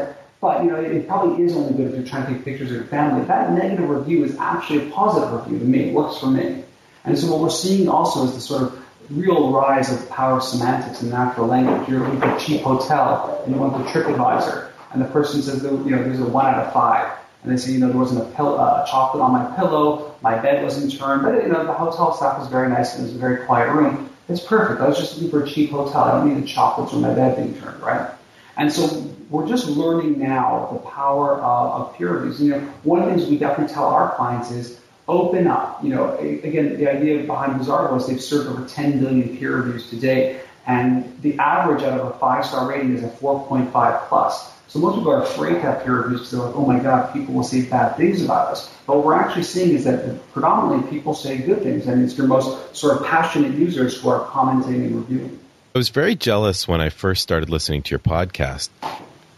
[0.43, 2.75] But you know, it probably is only good if you're trying to take pictures of
[2.75, 3.25] your family.
[3.25, 5.89] That negative review is actually a positive review to me.
[5.89, 6.65] It works for me.
[7.05, 11.01] And so what we're seeing also is the sort of real rise of power semantics
[11.01, 11.87] in natural language.
[11.89, 15.63] You're looking for a cheap hotel and you want the TripAdvisor, and the person says,
[15.63, 17.11] you know, there's a one out of five.
[17.43, 20.37] and they say, you know, there wasn't a pill- uh, chocolate on my pillow, my
[20.37, 23.15] bed wasn't turned, but you know, the hotel staff was very nice and it was
[23.15, 24.09] a very quiet room.
[24.29, 24.79] It's perfect.
[24.79, 26.03] I was just looking for a cheap hotel.
[26.03, 28.09] I don't need the chocolates or my bed being turned, right?
[28.55, 32.41] And so we're just learning now the power of, of peer reviews.
[32.41, 35.83] You know, one of the things we definitely tell our clients is open up.
[35.83, 40.41] You know, again, the idea behind Bazaarvoice they've served over 10 billion peer reviews today,
[40.65, 44.51] and the average out of a five-star rating is a 4.5 plus.
[44.67, 47.13] So most people are afraid to have peer reviews because they're like, oh my God,
[47.13, 48.73] people will say bad things about us.
[48.87, 52.27] But what we're actually seeing is that predominantly people say good things, and it's your
[52.27, 55.39] most sort of passionate users who are commenting and reviewing.
[55.75, 58.69] I was very jealous when I first started listening to your podcast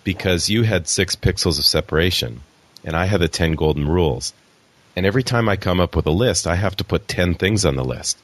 [0.03, 2.41] because you had six pixels of separation
[2.84, 4.34] and I had the 10 golden rules.
[4.95, 7.65] And every time I come up with a list, I have to put 10 things
[7.65, 8.17] on the list.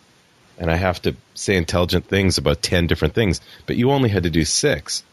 [0.57, 3.41] And I have to say intelligent things about 10 different things.
[3.65, 5.03] But you only had to do six.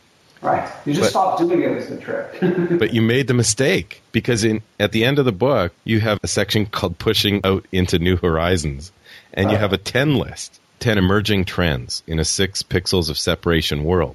[0.41, 0.71] Right.
[0.85, 2.79] You just but, stop doing it is the trick.
[2.79, 6.21] but you made the mistake because in at the end of the book you have
[6.23, 8.93] a section called pushing out into new horizons
[9.35, 9.53] and right.
[9.53, 14.15] you have a 10 list, 10 emerging trends in a 6 pixels of separation world.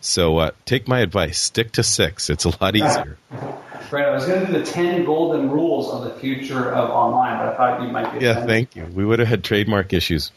[0.00, 2.30] So uh, take my advice, stick to 6.
[2.30, 3.18] It's a lot easier.
[3.90, 7.38] Right, I was going to do the 10 golden rules of the future of online,
[7.38, 8.24] but I thought you might be.
[8.24, 8.84] Yeah, thank you.
[8.84, 10.32] We would have had trademark issues.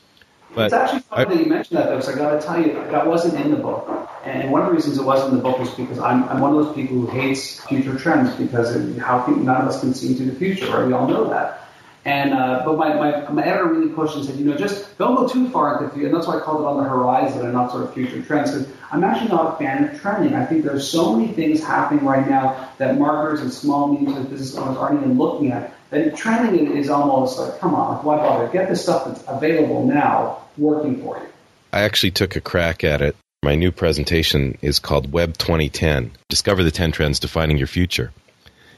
[0.53, 2.59] But it's actually funny I, that you mentioned that, though, because I got to tell
[2.59, 4.09] you, that wasn't in the book.
[4.23, 6.55] And one of the reasons it wasn't in the book was because I'm, I'm one
[6.55, 10.09] of those people who hates future trends because it, how none of us can see
[10.09, 10.85] into the future, right?
[10.85, 11.68] We all know that.
[12.05, 15.15] And uh, but my, my, my editor really pushed and said, you know, just don't
[15.15, 16.07] go too far into the future.
[16.07, 18.51] And that's why I called it on the horizon and not sort of future trends.
[18.51, 20.33] Because I'm actually not a fan of trending.
[20.33, 24.55] I think there's so many things happening right now that marketers and small medium business
[24.55, 25.73] owners aren't even looking at.
[25.89, 28.47] That trending is almost like, come on, why bother?
[28.47, 31.25] Get the stuff that's available now working for you.
[31.73, 33.15] I actually took a crack at it.
[33.43, 38.11] My new presentation is called Web 2010 Discover the 10 Trends Defining Your Future.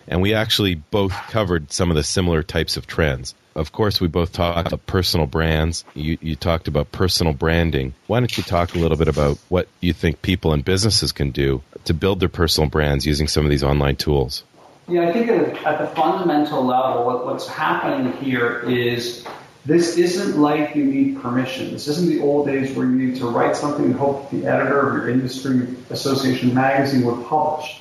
[0.07, 3.35] And we actually both covered some of the similar types of trends.
[3.53, 5.83] Of course, we both talked about personal brands.
[5.93, 7.93] You, you talked about personal branding.
[8.07, 11.31] Why don't you talk a little bit about what you think people and businesses can
[11.31, 14.43] do to build their personal brands using some of these online tools?
[14.87, 19.25] Yeah, I think at, the fundamental level, what, what's happening here is
[19.65, 21.71] this isn't like you need permission.
[21.71, 24.87] This isn't the old days where you need to write something and hope the editor
[24.87, 27.80] of your industry association magazine would publish.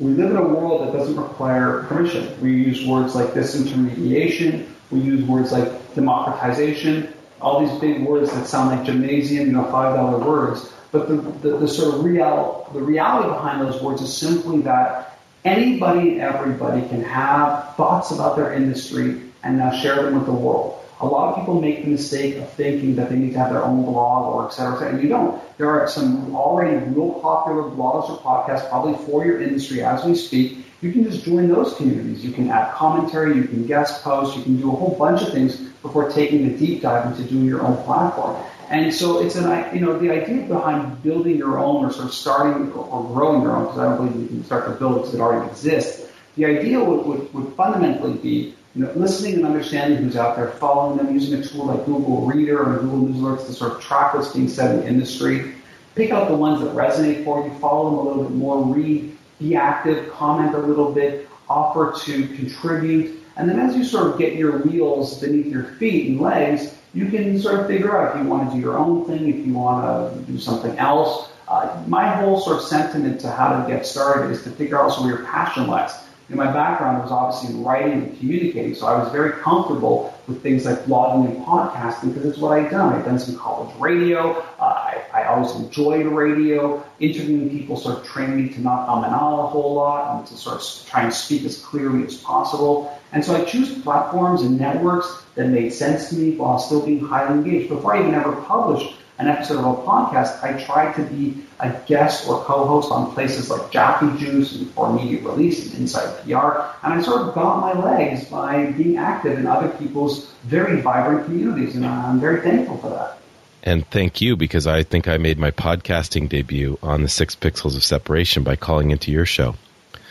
[0.00, 2.40] We live in a world that doesn't require permission.
[2.40, 4.66] We use words like disintermediation.
[4.90, 7.12] We use words like democratization.
[7.40, 10.72] All these big words that sound like gymnasium, you know, five dollar words.
[10.90, 15.18] But the, the, the sort of real, the reality behind those words is simply that
[15.44, 20.32] anybody and everybody can have thoughts about their industry and now share them with the
[20.32, 20.83] world.
[21.04, 23.62] A lot of people make the mistake of thinking that they need to have their
[23.62, 25.38] own blog or et cetera, et cetera, and you don't.
[25.58, 30.14] There are some already real popular blogs or podcasts probably for your industry as we
[30.14, 30.64] speak.
[30.80, 32.24] You can just join those communities.
[32.24, 35.30] You can add commentary, you can guest post, you can do a whole bunch of
[35.30, 38.42] things before taking the deep dive into doing your own platform.
[38.70, 42.14] And so it's an, you know, the idea behind building your own or sort of
[42.14, 45.14] starting or growing your own, because I don't believe you can start to build because
[45.14, 46.10] it already exists.
[46.36, 50.50] The idea would, would, would fundamentally be you know, listening and understanding who's out there,
[50.52, 53.80] following them, using a tool like Google Reader or Google News Alerts to sort of
[53.80, 55.54] track what's being said in the industry.
[55.94, 59.16] Pick out the ones that resonate for you, follow them a little bit more, read,
[59.38, 63.20] be active, comment a little bit, offer to contribute.
[63.36, 67.06] And then as you sort of get your wheels beneath your feet and legs, you
[67.10, 69.52] can sort of figure out if you want to do your own thing, if you
[69.52, 71.28] want to do something else.
[71.46, 74.98] Uh, my whole sort of sentiment to how to get started is to figure out
[74.98, 75.92] where your passion lies
[76.30, 80.64] in my background was obviously writing and communicating, so I was very comfortable with things
[80.64, 82.94] like blogging and podcasting because it's what I'd done.
[82.94, 84.32] I'd done some college radio.
[84.58, 86.82] Uh, I, I, always enjoyed radio.
[86.98, 90.26] Interviewing people sort of trained me to not um and ah a whole lot and
[90.28, 92.98] to sort of try and speak as clearly as possible.
[93.12, 97.00] And so I choose platforms and networks that made sense to me while still being
[97.00, 97.68] highly engaged.
[97.68, 101.70] Before I even ever published an episode of a podcast, I tried to be a
[101.86, 106.62] guest or co-host on places like Jaffe Juice and For Immediate Release and Inside PR,
[106.84, 111.26] and I sort of got my legs by being active in other people's very vibrant
[111.26, 113.18] communities, and I'm very thankful for that.
[113.62, 117.76] And thank you because I think I made my podcasting debut on the Six Pixels
[117.76, 119.54] of Separation by calling into your show.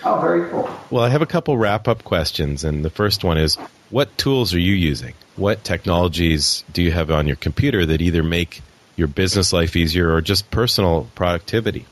[0.06, 0.70] Oh, very cool.
[0.90, 3.56] Well, I have a couple wrap up questions, and the first one is
[3.90, 5.14] what tools are you using?
[5.36, 8.62] What technologies do you have on your computer that either make
[8.96, 11.86] your business life easier or just personal productivity?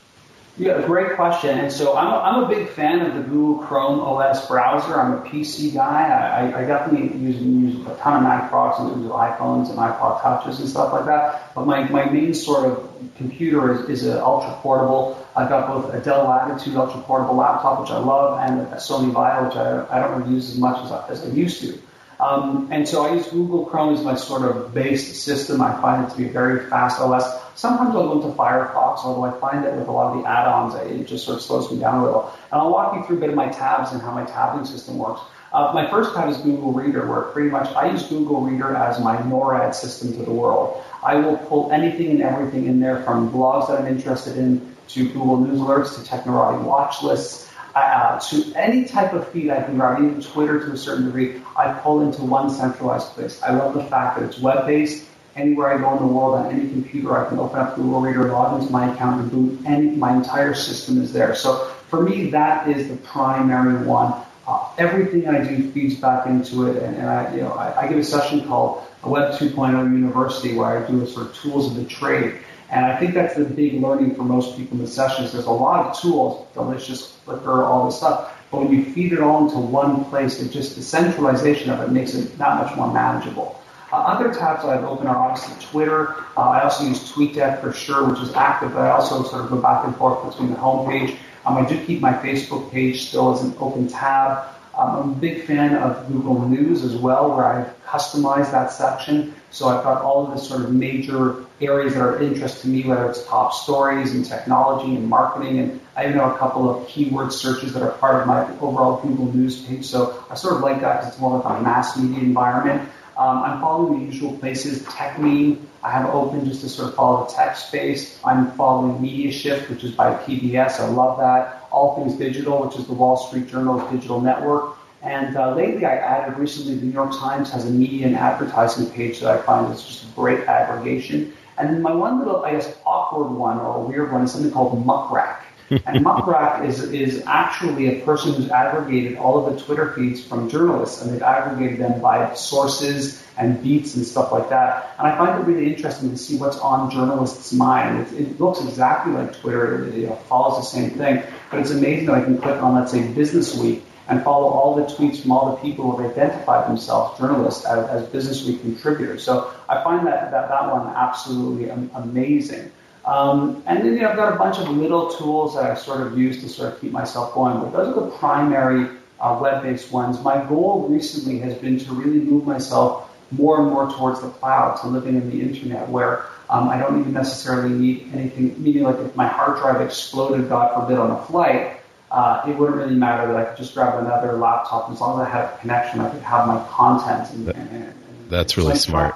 [0.58, 1.58] Yeah, great question.
[1.58, 5.00] And so I'm a, I'm a big fan of the Google Chrome OS browser.
[5.00, 6.10] I'm a PC guy.
[6.10, 10.20] I, I definitely use, use a ton of Mac products and use iPhones and iPod
[10.20, 11.54] Touches and stuff like that.
[11.54, 15.26] But my, my main sort of computer is, is an ultra portable.
[15.34, 19.10] I've got both a Dell Latitude ultra portable laptop, which I love, and a Sony
[19.10, 21.78] Vaio, which I, I don't really use as much as I, as I used to.
[22.22, 25.60] Um, and so I use Google Chrome as my sort of base system.
[25.60, 27.24] I find it to be very fast OS.
[27.56, 30.74] Sometimes I'll go into Firefox, although I find that with a lot of the add-ons,
[30.76, 32.32] it just sort of slows me down a little.
[32.52, 34.98] And I'll walk you through a bit of my tabs and how my tabbing system
[34.98, 35.20] works.
[35.52, 39.00] Uh, my first tab is Google Reader, where pretty much I use Google Reader as
[39.00, 40.80] my NORAD system to the world.
[41.02, 45.08] I will pull anything and everything in there from blogs that I'm interested in to
[45.08, 47.41] Google News alerts to Technorati watch lists
[47.74, 51.40] uh, to any type of feed I can grab, even Twitter to a certain degree,
[51.56, 53.42] I pull into one centralized place.
[53.42, 55.06] I love the fact that it's web-based.
[55.34, 58.24] Anywhere I go in the world on any computer, I can open up Google Reader,
[58.30, 61.34] log into my account, and boom, any, my entire system is there.
[61.34, 64.12] So for me, that is the primary one.
[64.46, 67.88] Uh, everything I do feeds back into it, and, and I, you know, I, I
[67.88, 71.76] give a session called Web 2.0 University where I do a sort of tools of
[71.76, 72.38] the trade.
[72.72, 75.32] And I think that's the big learning for most people in the sessions.
[75.32, 78.32] There's a lot of tools, delicious Flickr, all this stuff.
[78.50, 81.90] But when you feed it all into one place, it just the centralization of it
[81.90, 83.60] makes it that much more manageable.
[83.92, 86.14] Uh, other tabs I've opened are obviously Twitter.
[86.34, 89.50] Uh, I also use TweetDeck for sure, which is active, but I also sort of
[89.50, 91.18] go back and forth between the homepage.
[91.44, 94.48] Um, I do keep my Facebook page still as an open tab.
[94.82, 99.34] I'm a big fan of Google News as well, where I've customized that section.
[99.50, 102.68] So I've got all of the sort of major areas that are of interest to
[102.68, 105.58] me, whether it's top stories and technology and marketing.
[105.58, 109.00] And I even know a couple of keyword searches that are part of my overall
[109.00, 109.84] Google News page.
[109.84, 112.88] So I sort of like that because it's more like a mass media environment.
[113.16, 114.82] Um, I'm following the usual places.
[114.84, 118.18] TechMeme, I have open just to sort of follow the tech space.
[118.24, 120.78] I'm following MediaShift, which is by PBS.
[120.78, 121.66] I love that.
[121.72, 124.76] All Things Digital, which is the Wall Street Journal's digital network.
[125.02, 128.90] And uh, lately, I added recently, the New York Times has a media and advertising
[128.90, 131.32] page that I find is just a great aggregation.
[131.58, 134.52] And then my one little, I guess, awkward one or a weird one is something
[134.52, 135.38] called Muckrack.
[135.70, 140.48] And Muckrack is, is actually a person who's aggregated all of the Twitter feeds from
[140.48, 144.94] journalists, and they've aggregated them by sources and beats and stuff like that.
[144.98, 148.06] And I find it really interesting to see what's on journalists' mind.
[148.08, 149.88] It, it looks exactly like Twitter.
[149.88, 152.74] It, it uh, follows the same thing, but it's amazing that I can click on,
[152.74, 156.12] let's say, Business Week and follow all the tweets from all the people who have
[156.12, 159.22] identified themselves, journalists, as, as Business Week contributors.
[159.22, 162.70] So I find that that, that one absolutely amazing.
[163.04, 166.00] Um, and then you know, I've got a bunch of little tools that I sort
[166.06, 167.58] of use to sort of keep myself going.
[167.58, 170.20] But those are the primary uh, web-based ones.
[170.20, 174.76] My goal recently has been to really move myself more and more towards the cloud,
[174.82, 178.62] to living in the internet, where um, I don't even necessarily need anything.
[178.62, 181.80] Meaning, like if my hard drive exploded, God forbid, on a flight,
[182.10, 184.90] uh, it wouldn't really matter that I could just grab another laptop.
[184.90, 187.30] As long as I had a connection, I could have my content.
[187.32, 187.94] And, and, and
[188.28, 189.14] That's really so smart.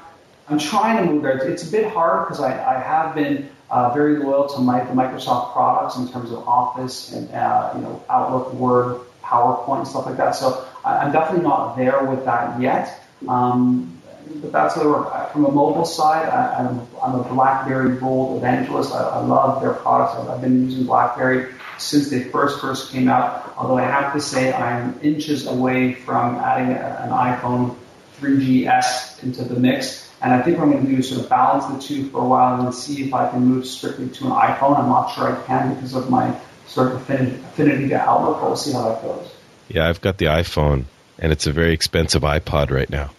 [0.49, 1.37] I'm trying to move there.
[1.37, 4.83] It's, it's a bit hard because I, I have been uh, very loyal to my,
[4.85, 10.07] the Microsoft products in terms of Office and uh, you know Outlook, Word, PowerPoint, stuff
[10.07, 10.35] like that.
[10.37, 13.01] So I, I'm definitely not there with that yet.
[13.29, 13.93] Um,
[14.41, 18.93] but that's where we're, from a mobile side, I, I'm, I'm a BlackBerry Bold evangelist.
[18.93, 20.19] I, I love their products.
[20.19, 23.55] I've, I've been using BlackBerry since they first first came out.
[23.57, 27.77] Although I have to say I'm inches away from adding a, an iPhone
[28.21, 30.06] 3GS into the mix.
[30.27, 32.21] And I think what I'm going to do is sort of balance the two for
[32.21, 34.77] a while and see if I can move strictly to an iPhone.
[34.77, 38.57] I'm not sure I can because of my sort of affinity, to Outlook, but we'll
[38.57, 39.31] see how that goes.
[39.69, 40.87] Yeah, I've got the iPhone,
[41.21, 43.11] and it's a very expensive iPod right now.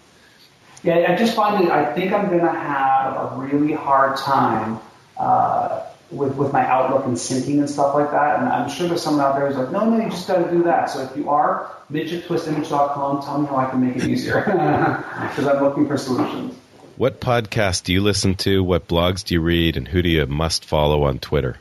[0.84, 4.82] Yeah, I just find that I think I'm going to have a really hard time
[5.18, 8.40] uh, with with my Outlook and syncing and stuff like that.
[8.40, 10.52] And I'm sure there's someone out there who's like, no, no, you just got to
[10.52, 10.90] do that.
[10.90, 14.42] So if you are, mitch@twistimage.com, tell me how I can make it easier
[15.30, 16.54] because I'm looking for solutions.
[16.98, 18.64] What podcasts do you listen to?
[18.64, 19.78] What blogs do you read?
[19.78, 21.58] And who do you must follow on Twitter?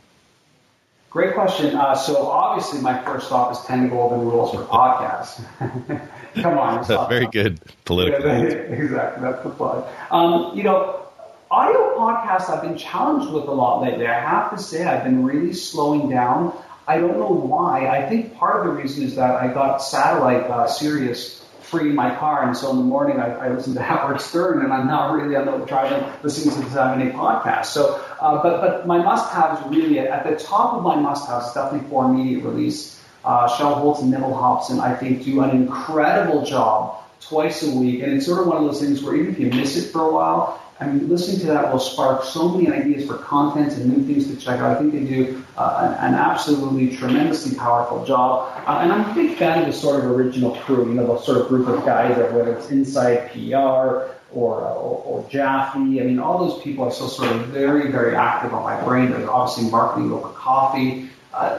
[1.11, 1.77] Great question.
[1.77, 5.45] Uh, so obviously, my first stop is 10 golden rules for podcasts.
[6.43, 7.09] Come on.
[7.11, 8.27] Very good political.
[8.27, 9.23] Yeah, exactly.
[9.23, 9.87] That's the plug.
[10.11, 11.07] Um, you know,
[11.51, 14.07] audio podcasts I've been challenged with a lot lately.
[14.07, 16.57] I have to say I've been really slowing down.
[16.89, 17.89] I don't know why.
[17.89, 22.15] I think part of the reason is that I got satellite uh, Sirius free my
[22.15, 25.13] car, and so in the morning I, I listen to Howard Stern, and I'm not
[25.13, 27.67] really on the driving listening to the 7 podcast.
[27.67, 32.05] So, uh, but but my must-haves really at the top of my must-haves definitely for
[32.05, 32.95] immediate release.
[33.25, 38.03] Uh, Shel Holtz and Neville Hobson, I think, do an incredible job twice a week,
[38.03, 40.03] and it's sort of one of those things where even if you miss it for
[40.03, 43.87] a while, I mean, listening to that will spark so many ideas for content and
[43.87, 44.77] new things to check out.
[44.77, 48.53] I think they do uh, an, an, absolutely tremendously powerful job.
[48.67, 51.23] Uh, and I'm a big fan of the sort of original crew, you know, the
[51.23, 55.79] sort of group of guys that whether it's Inside PR or, uh, or, or Jaffe,
[55.79, 59.11] I mean, all those people are still sort of very, very active on my brain.
[59.11, 61.09] There's obviously marketing over coffee.
[61.33, 61.59] Uh,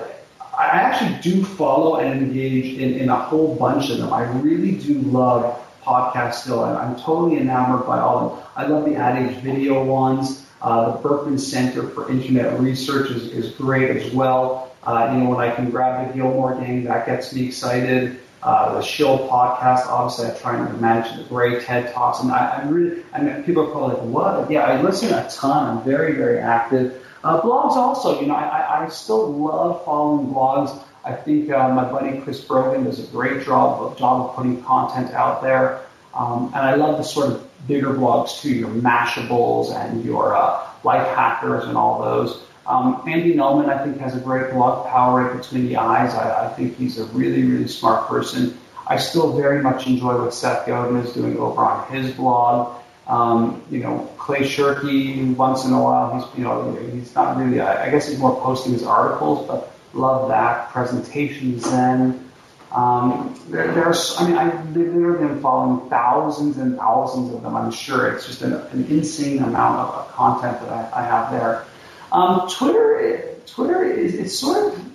[0.57, 4.13] I actually do follow and engage in, in a whole bunch of them.
[4.13, 6.63] I really do love podcast still.
[6.63, 8.45] I'm, totally enamored by all of them.
[8.55, 10.45] I love the Adage video ones.
[10.61, 14.75] Uh, the Berkman Center for Internet Research is, is great as well.
[14.83, 18.19] Uh, you know, when I can grab the Gillmor Gang, that gets me excited.
[18.41, 22.57] Uh, the Shill podcast, obviously, I try and manage the great TED Talks, and I,
[22.57, 24.51] I'm really, I mean, people are probably like, what?
[24.51, 25.77] Yeah, I listen a ton.
[25.77, 27.03] I'm very, very active.
[27.23, 30.81] Uh, blogs also, you know, I, I still love following blogs.
[31.07, 34.61] I think uh, my buddy Chris Brogan does a great job of, job of putting
[34.63, 35.85] content out there.
[36.13, 40.67] Um, and I love the sort of bigger blogs too, your Mashables and your uh,
[40.83, 42.43] Life Hackers and all those.
[42.65, 46.13] Um, Andy Nulman, I think, has a great blog, Power Right Between the Eyes.
[46.13, 48.57] I, I think he's a really, really smart person.
[48.85, 52.81] I still very much enjoy what Seth Godin is doing over on his blog.
[53.07, 57.61] Um, you know, Clay Shirky, once in a while, he's, you know, he's not really,
[57.61, 60.69] I guess he's more posting his articles, but love that.
[60.71, 62.23] Presentations then.
[62.71, 67.55] Um, there, there's, I mean, I've literally am following thousands and thousands of them.
[67.55, 71.31] I'm sure it's just an, an insane amount of, of content that I, I have
[71.31, 71.65] there.
[72.11, 74.87] Um, Twitter, Twitter is it's sort of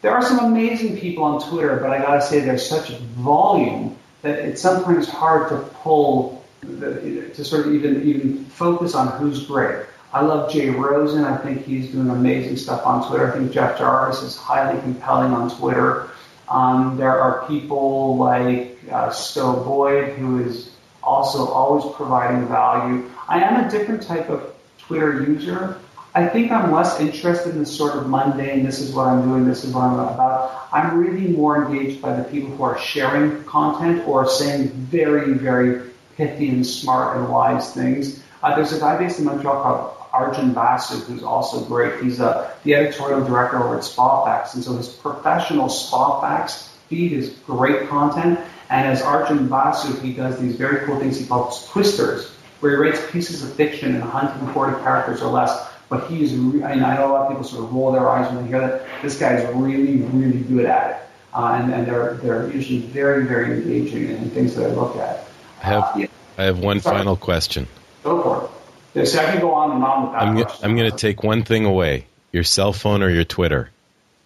[0.00, 4.38] there are some amazing people on Twitter, but I gotta say there's such volume that
[4.40, 9.86] it's sometimes hard to pull to sort of even even focus on who's great.
[10.12, 11.24] I love Jay Rosen.
[11.24, 13.32] I think he's doing amazing stuff on Twitter.
[13.32, 16.10] I think Jeff Jarvis is highly compelling on Twitter.
[16.48, 20.70] Um, there are people like uh, Stowe Boyd, who is
[21.02, 23.10] also always providing value.
[23.26, 25.78] I am a different type of Twitter user.
[26.14, 29.46] I think I'm less interested in the sort of mundane, this is what I'm doing,
[29.46, 30.68] this is what I'm about.
[30.70, 35.90] I'm really more engaged by the people who are sharing content or saying very, very
[36.18, 38.22] pithy and smart and wise things.
[38.42, 42.02] Uh, there's a guy based in Montreal called Arjun Basu, who's also great.
[42.02, 47.30] He's uh, the editorial director over at Spafax, and so his professional Spafax feed is
[47.46, 48.38] great content.
[48.68, 52.76] And as Arjun Basu, he does these very cool things he calls twisters, where he
[52.76, 55.68] writes pieces of fiction in 140 characters or less.
[55.88, 57.92] But he is, re- I, mean, I know a lot of people sort of roll
[57.92, 59.02] their eyes when they hear that.
[59.02, 60.96] This guy is really, really good at it.
[61.34, 65.26] Uh, and, and they're, they're usually very, very engaging in things that I look at.
[65.62, 66.06] I have, uh, yeah.
[66.38, 66.96] I have one Sorry.
[66.96, 67.68] final question.
[68.04, 68.61] Go for it.
[68.94, 70.22] Yeah, see, I can go on and on with that.
[70.22, 73.70] I'm, g- I'm going to take one thing away your cell phone or your Twitter,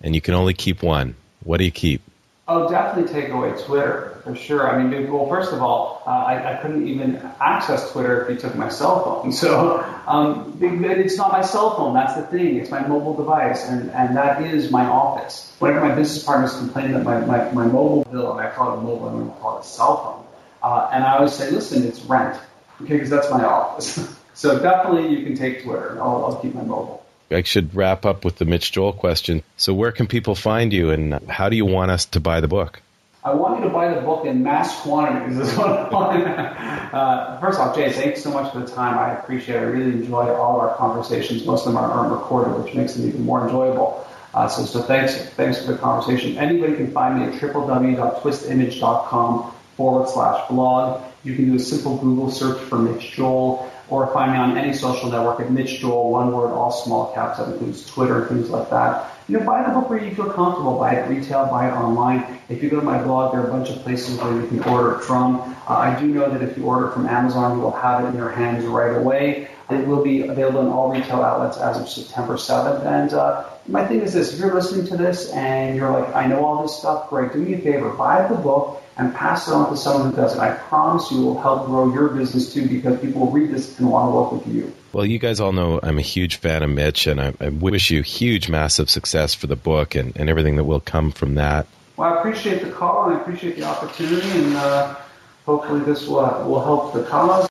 [0.01, 1.17] and you can only keep one.
[1.45, 2.03] What do you keep?
[2.49, 4.71] Oh, definitely take away Twitter for sure.
[4.71, 8.37] I mean, well, first of all, uh, I, I, couldn't even access Twitter if you
[8.37, 9.33] took my cell phone.
[9.37, 11.95] So um, it's not my cell phone.
[11.95, 12.57] That's the thing.
[12.57, 15.53] It's my mobile device, and, and that is my office.
[15.59, 18.79] Whenever my business partners complain that my, my, my mobile bill, and I call it
[18.79, 20.27] a mobile, I don't call it a cell phone,
[20.63, 22.41] uh, and I always say, listen, it's rent,
[22.83, 24.16] okay, because that's my office.
[24.37, 25.99] So definitely you can take Twitter.
[26.01, 27.05] I'll, I'll keep my mobile.
[27.31, 29.43] I should wrap up with the Mitch Joel question.
[29.57, 32.47] So where can people find you and how do you want us to buy the
[32.47, 32.81] book?
[33.25, 35.39] I want you to buy the book in mass quantities.
[35.39, 36.29] Is what I want.
[36.29, 38.97] uh, first off, Jay, thanks so much for the time.
[38.99, 39.61] I appreciate it.
[39.61, 41.45] I really enjoy all of our conversations.
[41.45, 44.07] Most of them aren't recorded, which makes them even more enjoyable.
[44.33, 46.37] Uh, so, so thanks, thanks for the conversation.
[46.37, 51.03] Anybody can find me at www.twistimage.com forward slash blog.
[51.25, 54.73] You can do a simple Google search for Mitch Joel or find me on any
[54.73, 57.39] social network at Mitch Joel, one word, all small caps.
[57.39, 59.13] That includes Twitter, things like that.
[59.29, 60.79] You know, buy the book where you feel comfortable.
[60.79, 62.39] Buy it retail, buy it online.
[62.49, 64.61] If you go to my blog, there are a bunch of places where you can
[64.65, 65.57] order it from.
[65.69, 68.17] Uh, I do know that if you order from Amazon, you will have it in
[68.17, 69.49] your hands right away.
[69.69, 72.87] It will be available in all retail outlets as of September 7th.
[72.87, 76.27] And uh, my thing is this, if you're listening to this and you're like, I
[76.27, 79.53] know all this stuff, great, do me a favor, buy the book and pass it
[79.53, 80.41] on to someone who doesn't.
[80.41, 83.79] I promise you it will help grow your business too because people will read this
[83.79, 84.73] and want to work with you.
[84.93, 87.91] Well, you guys all know I'm a huge fan of Mitch, and I, I wish
[87.91, 91.67] you huge, massive success for the book and, and everything that will come from that.
[91.97, 94.97] Well, I appreciate the call and I appreciate the opportunity, and uh,
[95.45, 97.49] hopefully this will, will help the cause.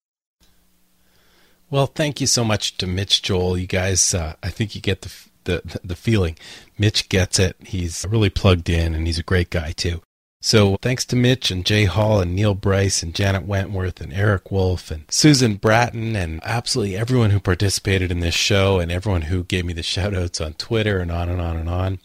[1.69, 3.57] Well, thank you so much to Mitch Joel.
[3.57, 5.11] You guys, uh, I think you get the,
[5.43, 6.37] the the feeling.
[6.77, 7.55] Mitch gets it.
[7.59, 10.01] He's really plugged in, and he's a great guy too.
[10.45, 14.51] So thanks to Mitch and Jay Hall and Neil Bryce and Janet Wentworth and Eric
[14.51, 19.43] Wolf and Susan Bratton and absolutely everyone who participated in this show and everyone who
[19.43, 21.97] gave me the shout outs on Twitter and on and on and on.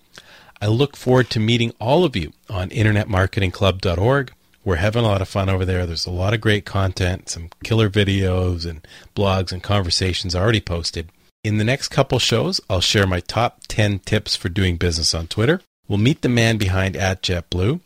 [0.58, 4.32] I look forward to meeting all of you on internetmarketingclub.org
[4.64, 5.84] We're having a lot of fun over there.
[5.84, 11.10] There's a lot of great content, some killer videos and blogs and conversations already posted.
[11.44, 15.26] In the next couple shows, I'll share my top 10 tips for doing business on
[15.26, 15.60] Twitter.
[15.88, 17.80] We'll meet the man behind at JetBlue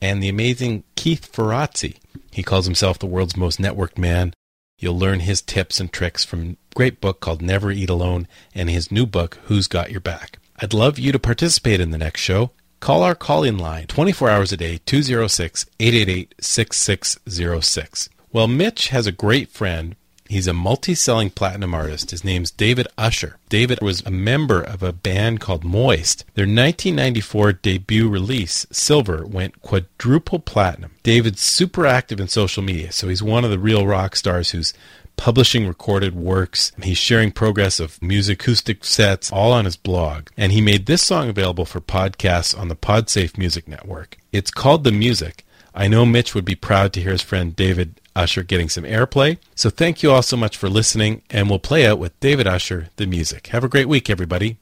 [0.00, 1.96] and the amazing Keith Ferrazzi.
[2.30, 4.32] He calls himself the world's most networked man.
[4.78, 8.70] You'll learn his tips and tricks from a great book called Never Eat Alone and
[8.70, 10.38] his new book, Who's Got Your Back.
[10.58, 12.50] I'd love you to participate in the next show.
[12.80, 18.08] Call our call in line 24 hours a day, 206 888 6606.
[18.32, 19.96] Well, Mitch has a great friend
[20.30, 22.12] He's a multi selling platinum artist.
[22.12, 23.38] His name's David Usher.
[23.48, 26.24] David was a member of a band called Moist.
[26.34, 30.92] Their 1994 debut release, Silver, went quadruple platinum.
[31.02, 34.72] David's super active in social media, so he's one of the real rock stars who's
[35.16, 36.70] publishing recorded works.
[36.80, 40.28] He's sharing progress of music acoustic sets all on his blog.
[40.36, 44.16] And he made this song available for podcasts on the Podsafe Music Network.
[44.30, 45.44] It's called The Music.
[45.74, 49.38] I know Mitch would be proud to hear his friend David Usher getting some airplay.
[49.54, 52.88] So thank you all so much for listening, and we'll play out with David Usher,
[52.96, 53.48] the music.
[53.48, 54.58] Have a great week, everybody.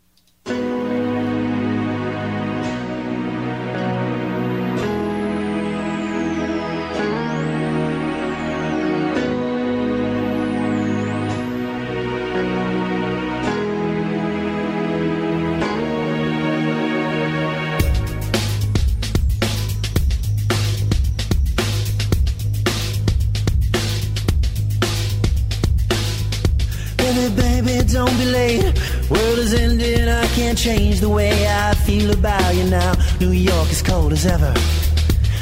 [30.59, 32.93] Change the way I feel about you now.
[33.21, 34.53] New York is cold as ever.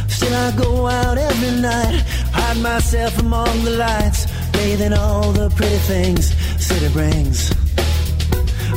[0.08, 2.02] Still, I go out every night,
[2.32, 7.48] hide myself among the lights, bathing all the pretty things city brings.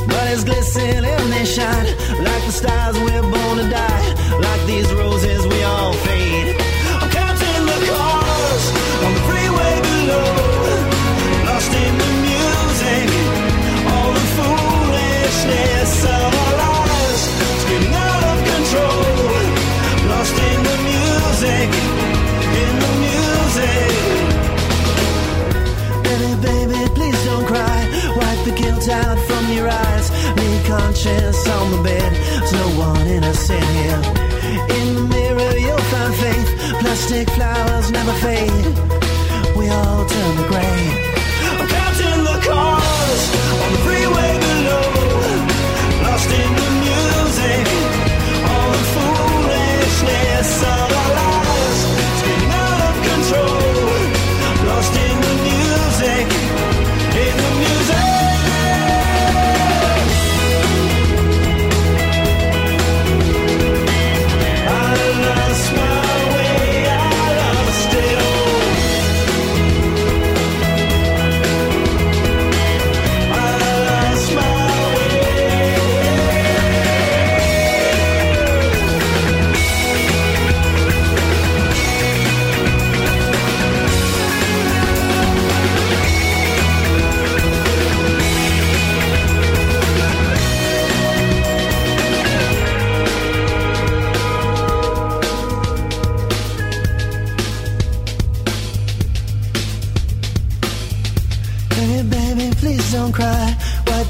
[0.08, 1.86] Bodies glisten and they shine
[2.24, 4.38] like the stars we're born to die.
[4.40, 6.49] Like these roses, we all fade.
[28.80, 30.10] Wipe out from your eyes.
[30.36, 32.12] Leave conscience on the bed.
[32.12, 34.02] There's no one innocent here.
[34.78, 36.48] In the mirror, you'll find faith.
[36.80, 38.66] Plastic flowers never fade.
[39.56, 40.82] We all turn to gray.
[41.60, 42.79] I'm counting the cars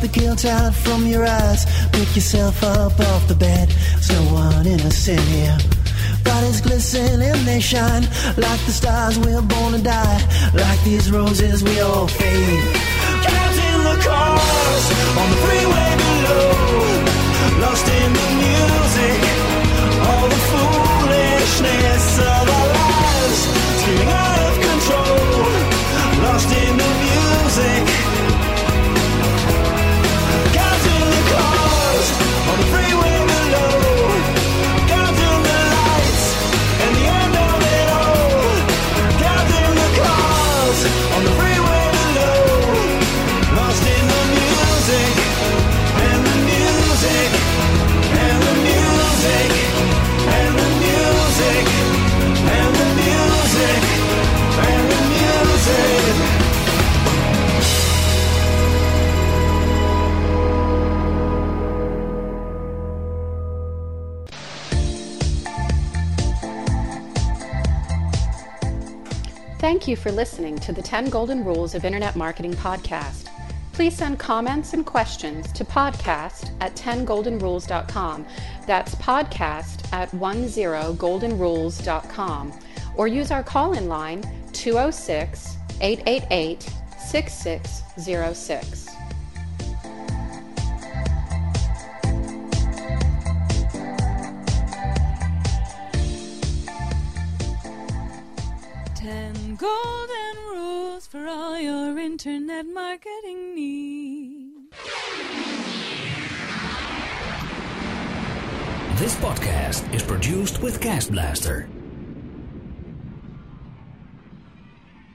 [0.00, 1.64] the guilt out from your eyes.
[1.92, 3.68] Pick yourself up off the bed.
[3.68, 5.58] There's no one innocent here.
[6.24, 8.02] Bodies glisten and they shine
[8.36, 10.50] like the stars we're born to die.
[10.54, 12.79] Like these roses, we all fade.
[70.10, 73.28] For listening to the 10 Golden Rules of Internet Marketing podcast.
[73.72, 78.26] Please send comments and questions to podcast at 10goldenrules.com.
[78.66, 82.52] That's podcast at 10goldenrules.com.
[82.96, 88.79] or use our call in line 206 888 6606.
[101.10, 104.70] For all your internet marketing needs.
[109.00, 111.68] This podcast is produced with Cast Blaster.